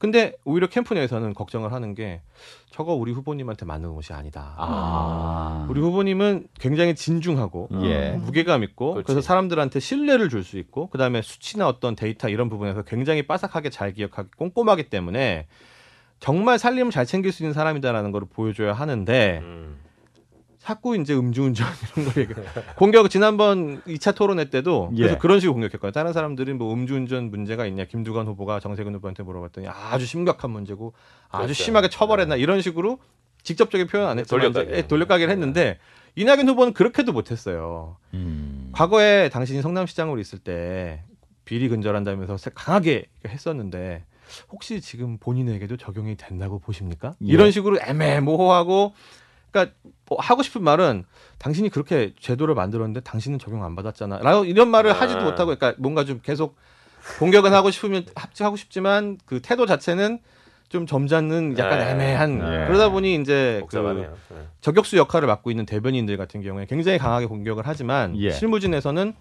[0.00, 2.22] 근데 오히려 캠프 내에서는 걱정을 하는 게
[2.70, 4.54] 저거 우리 후보님한테 맞는 옷이 아니다.
[4.56, 5.66] 아.
[5.68, 8.12] 우리 후보님은 굉장히 진중하고 예.
[8.12, 9.06] 무게감 있고 그렇지.
[9.06, 13.92] 그래서 사람들한테 신뢰를 줄 수 있고 그다음에 수치나 어떤 데이터 이런 부분에서 굉장히 빠삭하게 잘
[13.92, 15.46] 기억하기 꼼꼼하기 때문에
[16.18, 19.76] 정말 살림을 잘 챙길 수 있는 사람이다라는 걸 보여줘야 하는데 음.
[20.60, 22.34] 자꾸 이제 음주운전 이런 거 얘기.
[22.76, 25.18] 공격 지난번 2차 토론회 때도 그래서 예.
[25.18, 25.92] 그런 식으로 공격했거든요.
[25.92, 30.92] 다른 사람들은 뭐 음주운전 문제가 있냐 김두관 후보가 정세균 후보한테 물어봤더니 아주 심각한 문제고
[31.30, 31.54] 아주 그렇죠.
[31.64, 32.98] 심하게 처벌했나 이런 식으로
[33.42, 34.76] 직접적인 표현 안 했지만 돌려가기.
[34.76, 35.78] 예, 돌려가기를 했는데
[36.16, 37.96] 이낙연 후보는 그렇게도 못했어요.
[38.12, 38.68] 음.
[38.72, 41.02] 과거에 당신이 성남시장으로 있을 때
[41.46, 44.04] 비리 근절한다면서 강하게 했었는데
[44.50, 47.14] 혹시 지금 본인에게도 적용이 된다고 보십니까?
[47.22, 47.26] 예.
[47.26, 48.92] 이런 식으로 애매모호하고
[49.50, 49.74] 그러니까
[50.06, 51.04] 뭐 하고 싶은 말은
[51.38, 54.18] 당신이 그렇게 제도를 만들었는데 당신은 적용 안 받았잖아.
[54.18, 54.94] 라고 이런 말을 아.
[54.94, 56.56] 하지도 못하고 그러니까 뭔가 좀 계속
[57.18, 60.20] 공격은 하고 싶으면 합치하고 싶지만 그 태도 자체는
[60.68, 61.90] 좀 점잖은 약간 네.
[61.90, 62.66] 애매한 예.
[62.66, 64.14] 그러다 보니 이제 그 복잡하네요.
[64.32, 64.36] 예.
[64.60, 68.30] 저격수 역할을 맡고 있는 대변인들 같은 경우에 굉장히 강하게 공격을 하지만 예.
[68.30, 69.14] 실무진에서는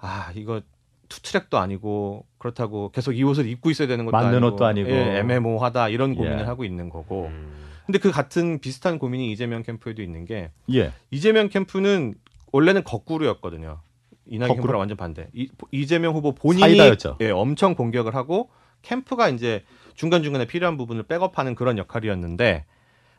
[0.00, 0.62] 아 이거
[1.10, 4.88] 투트랙도 아니고 그렇다고 계속 이 옷을 입고 있어야 되는 것도 맞는 아니고, 옷도 아니고.
[4.88, 6.44] 예, 애매모호하다 이런 고민을 예.
[6.44, 7.69] 하고 있는 거고 음.
[7.90, 10.92] 근데 그 같은 비슷한 고민이 이재명 캠프에도 있는 게 예.
[11.10, 12.14] 이재명 캠프는
[12.52, 13.80] 원래는 거꾸로였거든요
[14.26, 14.62] 이낙연 거꾸로?
[14.62, 17.16] 캠프랑 완전 반대 이, 이재명 후보 본인이 사이다였죠.
[17.20, 18.48] 예, 엄청 공격을 하고
[18.82, 19.64] 캠프가 이제
[19.96, 22.64] 중간중간에 필요한 부분을 백업하는 그런 역할이었는데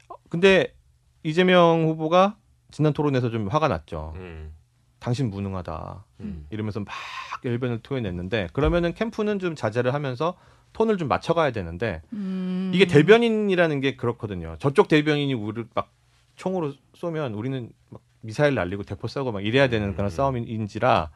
[0.08, 0.74] 어, 근데
[1.24, 2.38] 이재명 후보가
[2.72, 4.14] 지난 토론에서 좀 화가 났죠.
[4.16, 4.54] 음.
[5.00, 6.06] 당신 무능하다.
[6.22, 6.46] 음.
[6.50, 6.88] 이러면서 막
[7.44, 10.38] 열변을 토해냈는데 그러면은 캠프는 좀 자제를 하면서
[10.74, 12.72] 톤을 좀 맞춰가야 되는데 음.
[12.74, 14.56] 이게 대변인이라는 게 그렇거든요.
[14.60, 15.92] 저쪽 대변인이 우리를 막
[16.36, 20.10] 총으로 쏘면 우리는 막 미사일 날리고 대포 쏘고 막 이래야 되는 그런 음.
[20.10, 21.10] 싸움인지라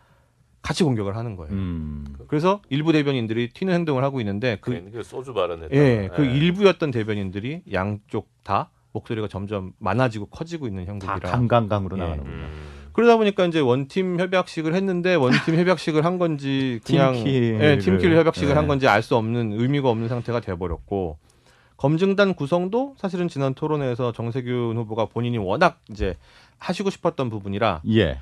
[0.62, 1.54] 같이 공격을 하는 거예요.
[1.54, 2.06] 음.
[2.28, 5.76] 그래서 일부 대변인들이 튀는 행동을 하고 있는데 그 그, 그 소주 발언했다.
[5.76, 12.02] 예, 그 일부였던 대변인들이 양쪽 다 목소리가 점점 많아지고 커지고 있는 다 형국이라 강강강으로 예.
[12.02, 12.75] 나가는 음.
[12.96, 17.60] 그러다 보니까 이제 원팀 협약식을 했는데 원팀 협약식을 한 건지 그냥 팀키를.
[17.62, 18.54] 예, 팀킬 협약식을 예.
[18.54, 21.18] 한 건지 알 수 없는 의미가 없는 상태가 돼 버렸고
[21.76, 26.16] 검증단 구성도 사실은 지난 토론회에서 정세균 후보가 본인이 워낙 이제
[26.58, 28.18] 하시고 싶었던 부분이라 예.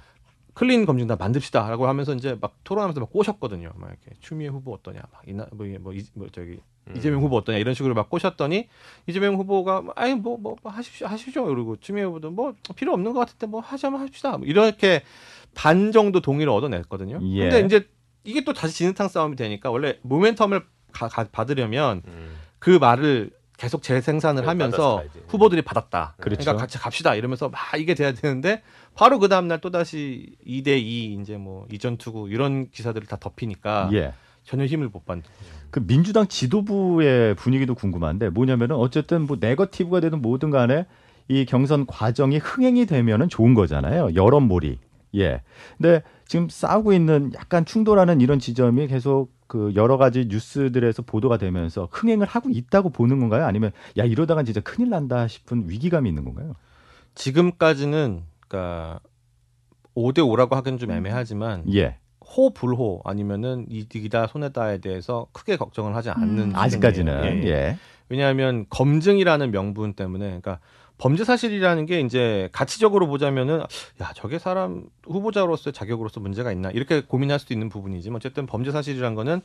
[0.53, 3.71] 클린 검증단 만듭시다라고 하면서 이제 막 토론하면서 막 꼬셨거든요.
[3.75, 6.93] 막 이렇게 추미애 후보 어떠냐, 막 이나 뭐, 뭐, 이, 뭐 저기 음.
[6.95, 8.67] 이재명 후보 어떠냐 이런 식으로 막 꼬셨더니
[9.07, 13.61] 이재명 후보가 아니 뭐뭐 하십시오 하시죠 그리고 추미애 후보도 뭐 필요 없는 것 같은데 뭐
[13.61, 15.03] 하자면 합시다 뭐 이렇게
[15.55, 17.19] 반 정도 동의를 얻어냈거든요.
[17.23, 17.49] 예.
[17.49, 17.87] 근데 이제
[18.23, 22.35] 이게 또 다시 진흙탕 싸움이 되니까 원래 모멘텀을 가- 가- 받으려면 음.
[22.59, 25.03] 그 말을 계속 재생산을 네, 하면서.
[25.27, 26.15] 후보들이 받았다.
[26.19, 26.41] 그렇죠.
[26.41, 28.61] 그러니까 같이 갑시다 이러면서 막 이게 돼야 되는데
[28.95, 33.89] 바로 그 다음 날또 다시 2대 2 이제 뭐 이전 투구 이런 기사들을 다 덮이니까
[33.93, 34.13] 예.
[34.43, 35.23] 전혀 힘을 못 받는.
[35.69, 40.85] 그 민주당 지도부의 분위기도 궁금한데 뭐냐면은 어쨌든 뭐 네거티브가 되든 뭐든 간에
[41.27, 44.13] 이 경선 과정이 흥행이 되면은 좋은 거잖아요.
[44.13, 44.77] 여론몰이.
[45.15, 45.41] 예.
[45.77, 51.87] 근데 지금 싸우고 있는 약간 충돌하는 이런 지점이 계속 그 여러 가지 뉴스들에서 보도가 되면서
[51.91, 53.45] 흥행을 하고 있다고 보는 건가요?
[53.45, 56.55] 아니면 야 이러다가 진짜 큰일 난다 싶은 위기감이 있는 건가요?
[57.13, 58.99] 지금까지는 그러니까
[59.95, 61.97] 5대 5라고 하기는 좀 애매하지만 예.
[62.25, 66.55] 호불호 아니면은 이득이다 손해다에 대해서 크게 걱정을 하지 않는 음.
[66.55, 67.47] 아직까지는 예.
[67.47, 67.77] 예.
[68.09, 70.57] 왜냐하면 검증이라는 명분 때문에 그러니까
[70.97, 73.61] 범죄 사실이라는 게 이제 가치적으로 보자면은
[74.01, 79.15] 야 저게 사람 후보자로서의 자격으로서 문제가 있나 이렇게 고민할 수도 있는 부분이지만 어쨌든 범죄 사실이란
[79.15, 79.41] 거는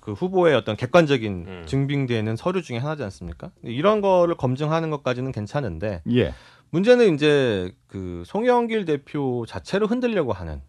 [0.00, 1.62] 그 후보의 어떤 객관적인 음.
[1.66, 3.50] 증빙되는 서류 중에 하나지 않습니까?
[3.62, 6.34] 이런 거를 검증하는 것까지는 괜찮은데 예.
[6.70, 10.60] 문제는 이제 그 송영길 대표 자체를 흔들려고 하는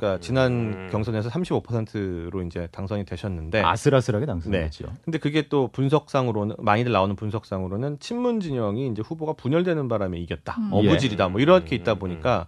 [0.00, 0.88] 그러니까 지난 음.
[0.90, 4.86] 경선에서 35%로 이제 당선이 되셨는데 아슬아슬하게 당선됐죠.
[5.04, 10.56] 근데 그게 또 분석상으로는 많이들 나오는 분석상으로는 친문 진영이 이제 후보가 분열되는 바람에 이겼다.
[10.58, 10.70] 음.
[10.72, 11.28] 어부질이다.
[11.28, 12.46] 뭐 이렇게 있다 음, 보니까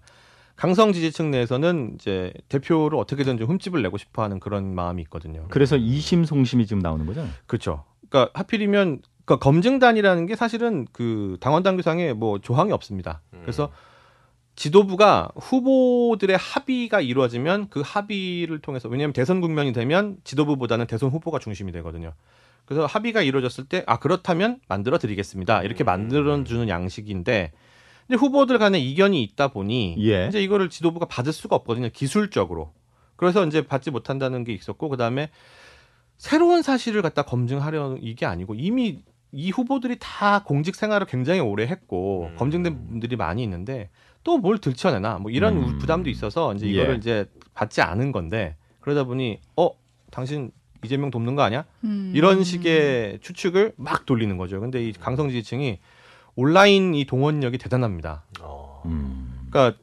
[0.56, 5.46] 강성 지지층 내에서는 이제 대표를 어떻게든 좀 흠집을 내고 싶어 하는 그런 마음이 있거든요.
[5.50, 7.26] 그래서 이심 송심이 지금 나오는 거죠.
[7.46, 7.84] 그렇죠.
[8.08, 13.20] 그러니까 하필이면 그러니까 검증단이라는 게 사실은 그 당원 당규상에 뭐 조항이 없습니다.
[13.34, 13.40] 음.
[13.42, 13.70] 그래서
[14.54, 21.72] 지도부가 후보들의 합의가 이루어지면 그 합의를 통해서 왜냐하면 대선 국면이 되면 지도부보다는 대선 후보가 중심이
[21.72, 22.12] 되거든요.
[22.64, 25.62] 그래서 합의가 이루어졌을 때 아 그렇다면 만들어 드리겠습니다.
[25.62, 25.86] 이렇게 음.
[25.86, 27.52] 만들어 주는 양식인데
[28.06, 30.26] 근데 후보들 간에 이견이 있다 보니 예.
[30.28, 31.88] 이제 이거를 지도부가 받을 수가 없거든요.
[31.90, 32.72] 기술적으로.
[33.16, 35.30] 그래서 이제 받지 못한다는 게 있었고 그다음에
[36.18, 42.28] 새로운 사실을 갖다 검증하려는 이게 아니고 이미 이 후보들이 다 공직 생활을 굉장히 오래 했고
[42.32, 42.36] 음.
[42.36, 43.90] 검증된 분들이 많이 있는데
[44.24, 45.78] 또 뭘 들춰내나 뭐 이런 음.
[45.78, 46.98] 부담도 있어서 이제 이거를 예.
[46.98, 49.70] 이제 받지 않은 건데 그러다 보니 어
[50.11, 50.50] 당신
[50.85, 51.64] 이재명 돕는 거 아니야?
[51.85, 52.12] 음.
[52.14, 54.61] 이런 식의 추측을 막 돌리는 거죠.
[54.61, 55.78] 근데 이 강성 지지층이
[56.35, 58.24] 온라인 이 동원력이 대단합니다.
[58.40, 58.82] 어.
[58.87, 59.46] 음.
[59.50, 59.78] 그러니까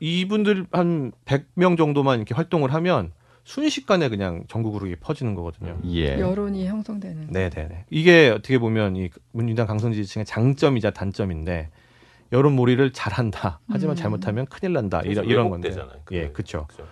[0.00, 3.12] 이분들 한 100명 정도만 이렇게 활동을 하면
[3.44, 5.78] 순식간에 그냥 전국으로 이게 퍼지는 거거든요.
[5.86, 6.18] 예.
[6.18, 7.28] 여론이 형성되는.
[7.30, 7.84] 네, 네, 네.
[7.90, 11.70] 이게 어떻게 보면 이 민주당 강성 지지층의 장점이자 단점인데
[12.32, 13.60] 여론 몰이를 잘한다.
[13.68, 13.96] 하지만 음.
[13.96, 15.00] 잘못하면 큰일 난다.
[15.02, 15.68] 이런 이런 건데.
[15.68, 16.02] 왜곡되잖아요.
[16.12, 16.28] 예.
[16.30, 16.66] 그렇죠.
[16.78, 16.84] 네.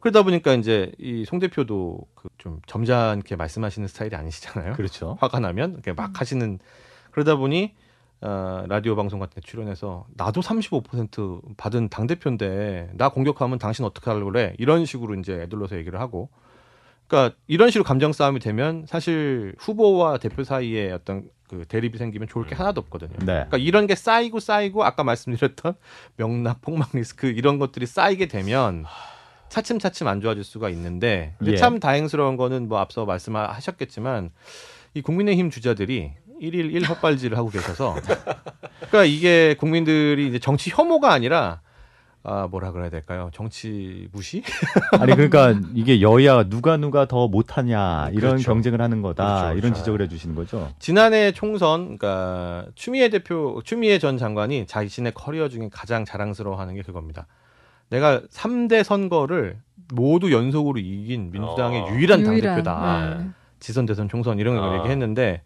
[0.00, 4.72] 그러다 보니까 이제 이 송 대표도 그 좀 점잖게 말씀하시는 스타일이 아니시잖아요.
[4.74, 5.16] 그렇죠.
[5.20, 6.12] 화가 나면 이렇게 막 음.
[6.16, 6.58] 하시는
[7.12, 7.74] 그러다 보니
[8.20, 14.10] 어, 라디오 방송 같은 데 출연해서 나도 35% 받은 당 대표인데 나 공격하면 당신 어떻게
[14.10, 16.30] 하려고 그래 이런 식으로 이제 애들러서 얘기를 하고
[17.06, 22.46] 그러니까 이런 식으로 감정 싸움이 되면 사실 후보와 대표 사이에 어떤 그 대립이 생기면 좋을
[22.46, 23.12] 게 하나도 없거든요.
[23.18, 23.24] 네.
[23.26, 25.74] 그러니까 이런 게 쌓이고 쌓이고 아까 말씀드렸던
[26.16, 28.86] 명락 폭망 리스크 이런 것들이 쌓이게 되면
[29.50, 31.56] 차츰차츰 안 좋아질 수가 있는데 예.
[31.56, 34.30] 참 다행스러운 거는 뭐 앞서 말씀하셨겠지만
[34.94, 37.96] 이 국민의힘 주자들이 일일 일 헛발질을 하고 계셔서
[38.88, 41.60] 그러니까 이게 국민들이 이제 정치 혐오가 아니라
[42.24, 43.30] 아 뭐라 그래야 될까요?
[43.32, 44.44] 정치 무시?
[45.00, 48.52] 아니 그러니까 이게 여야 누가 누가 더 못하냐 이런 그렇죠.
[48.52, 49.58] 경쟁을 하는 거다 그렇죠.
[49.58, 50.72] 이런 지적을 해주시는 거죠.
[50.78, 57.26] 지난해 총선 그러니까 추미애 대표 추미애 전 장관이 자신의 커리어 중에 가장 자랑스러워하는 게 그겁니다.
[57.90, 59.58] 내가 3대 선거를
[59.92, 61.88] 모두 연속으로 이긴 민주당의 어.
[61.90, 63.16] 유일한 당대표다.
[63.18, 63.26] 네.
[63.58, 64.78] 지선 대선 총선 이런 걸 아.
[64.78, 65.42] 얘기했는데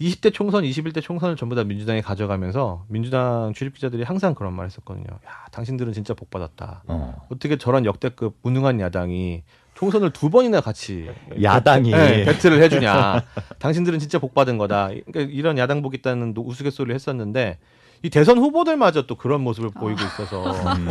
[0.00, 5.04] 20대 총선, 21대 총선을 전부 다 민주당이 가져가면서 민주당 출입 기자들이 항상 그런 말 했었거든요.
[5.26, 6.84] 야, 당신들은 진짜 복 받았다.
[6.86, 7.26] 어.
[7.30, 9.42] 어떻게 저런 역대급 무능한 야당이
[9.74, 11.08] 총선을 두 번이나 같이
[11.42, 13.24] 야당이 네, battle을 해주냐.
[13.58, 14.88] 당신들은 진짜 복 받은 거다.
[14.88, 17.58] 그러니까 이런 야당 복 있다는 노- 우스갯소리를 했었는데
[18.04, 20.44] 이 대선 후보들마저 또 그런 모습을 보이고 있어서.
[20.76, 20.88] 음.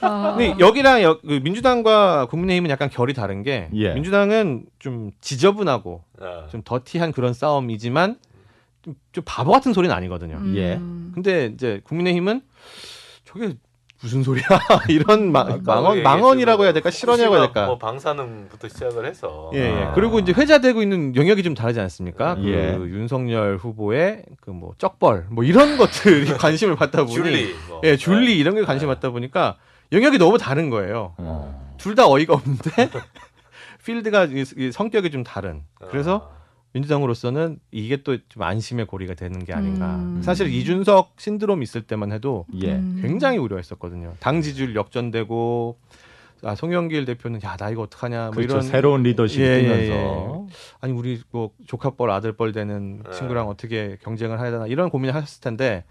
[0.00, 0.34] 아.
[0.34, 3.92] 근데 여기랑 여- 그 민주당과 국민의힘은 약간 결이 다른 게 예.
[3.92, 6.46] 민주당은 좀 지저분하고 아.
[6.50, 8.16] 좀 더티한 그런 싸움이지만
[8.86, 10.40] 좀, 좀 바보 같은 소리는 아니거든요.
[10.54, 10.76] 예.
[10.76, 11.10] 음.
[11.14, 12.40] 근데 이제 국민의힘은
[13.24, 13.54] 저게
[14.00, 14.44] 무슨 소리야?
[14.88, 17.66] 이런 마, 망언 우리 망언이라고 해야 얘기했지만 될까 실언이라고 해야 될까?
[17.66, 19.82] 뭐 방사능부터 시작을 해서 예, 예.
[19.84, 19.92] 아.
[19.94, 22.36] 그리고 이제 회자되고 있는 영역이 좀 다르지 않습니까?
[22.42, 22.76] 예.
[22.76, 27.80] 그 윤석열 후보의 그 뭐 쩍벌 뭐 이런 것들이 관심을 받다 보니 줄리 뭐.
[27.84, 29.56] 예, 줄리 이런 게 관심 받다 보니까
[29.92, 31.14] 영역이 너무 다른 거예요.
[31.18, 31.74] 어.
[31.78, 32.90] 둘다 어이가 없는데
[33.84, 34.28] 필드가
[34.72, 35.62] 성격이 좀 다른.
[35.90, 36.35] 그래서 아.
[36.76, 39.96] 민주당으로서는 이게 또 좀 안심의 고리가 되는 게 아닌가.
[39.96, 40.20] 음.
[40.22, 42.72] 사실 이준석 신드롬 있을 때만 해도 예.
[42.74, 42.98] 음.
[43.00, 44.14] 굉장히 우려했었거든요.
[44.20, 45.78] 당 지지율 역전되고
[46.42, 48.52] 아, 송영길 대표는 야 나 이거 어떡하냐 뭐 그렇죠.
[48.56, 50.46] 이런 새로운 리더십이 예, 예, 뜨면서
[50.80, 53.10] 아니 우리 뭐 조카뻘 아들뻘 되는 네.
[53.12, 55.84] 친구랑 어떻게 경쟁을 해야 되나 이런 고민을 하셨을 텐데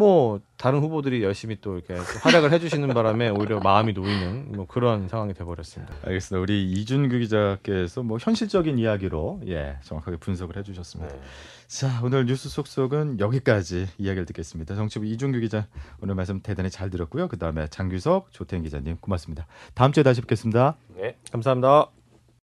[0.00, 5.08] 뭐 다른 후보들이 열심히 또 이렇게 또 활약을 해주시는 바람에 오히려 마음이 놓이는 뭐 그런
[5.08, 5.94] 상황이 돼버렸습니다.
[6.06, 6.40] 알겠습니다.
[6.42, 11.14] 우리 이준규 기자께서 뭐 현실적인 이야기로 예 정확하게 분석을 해주셨습니다.
[11.14, 11.20] 네.
[11.66, 14.74] 자 오늘 뉴스 속속은 여기까지 이야기를 듣겠습니다.
[14.74, 15.66] 정치부 이준규 기자
[16.00, 17.28] 오늘 말씀 대단히 잘 들었고요.
[17.28, 19.46] 그 다음에 장규석 조태인 기자님 고맙습니다.
[19.74, 20.76] 다음 주에 다시 뵙겠습니다.
[20.96, 21.16] 네.
[21.30, 21.99] 감사합니다.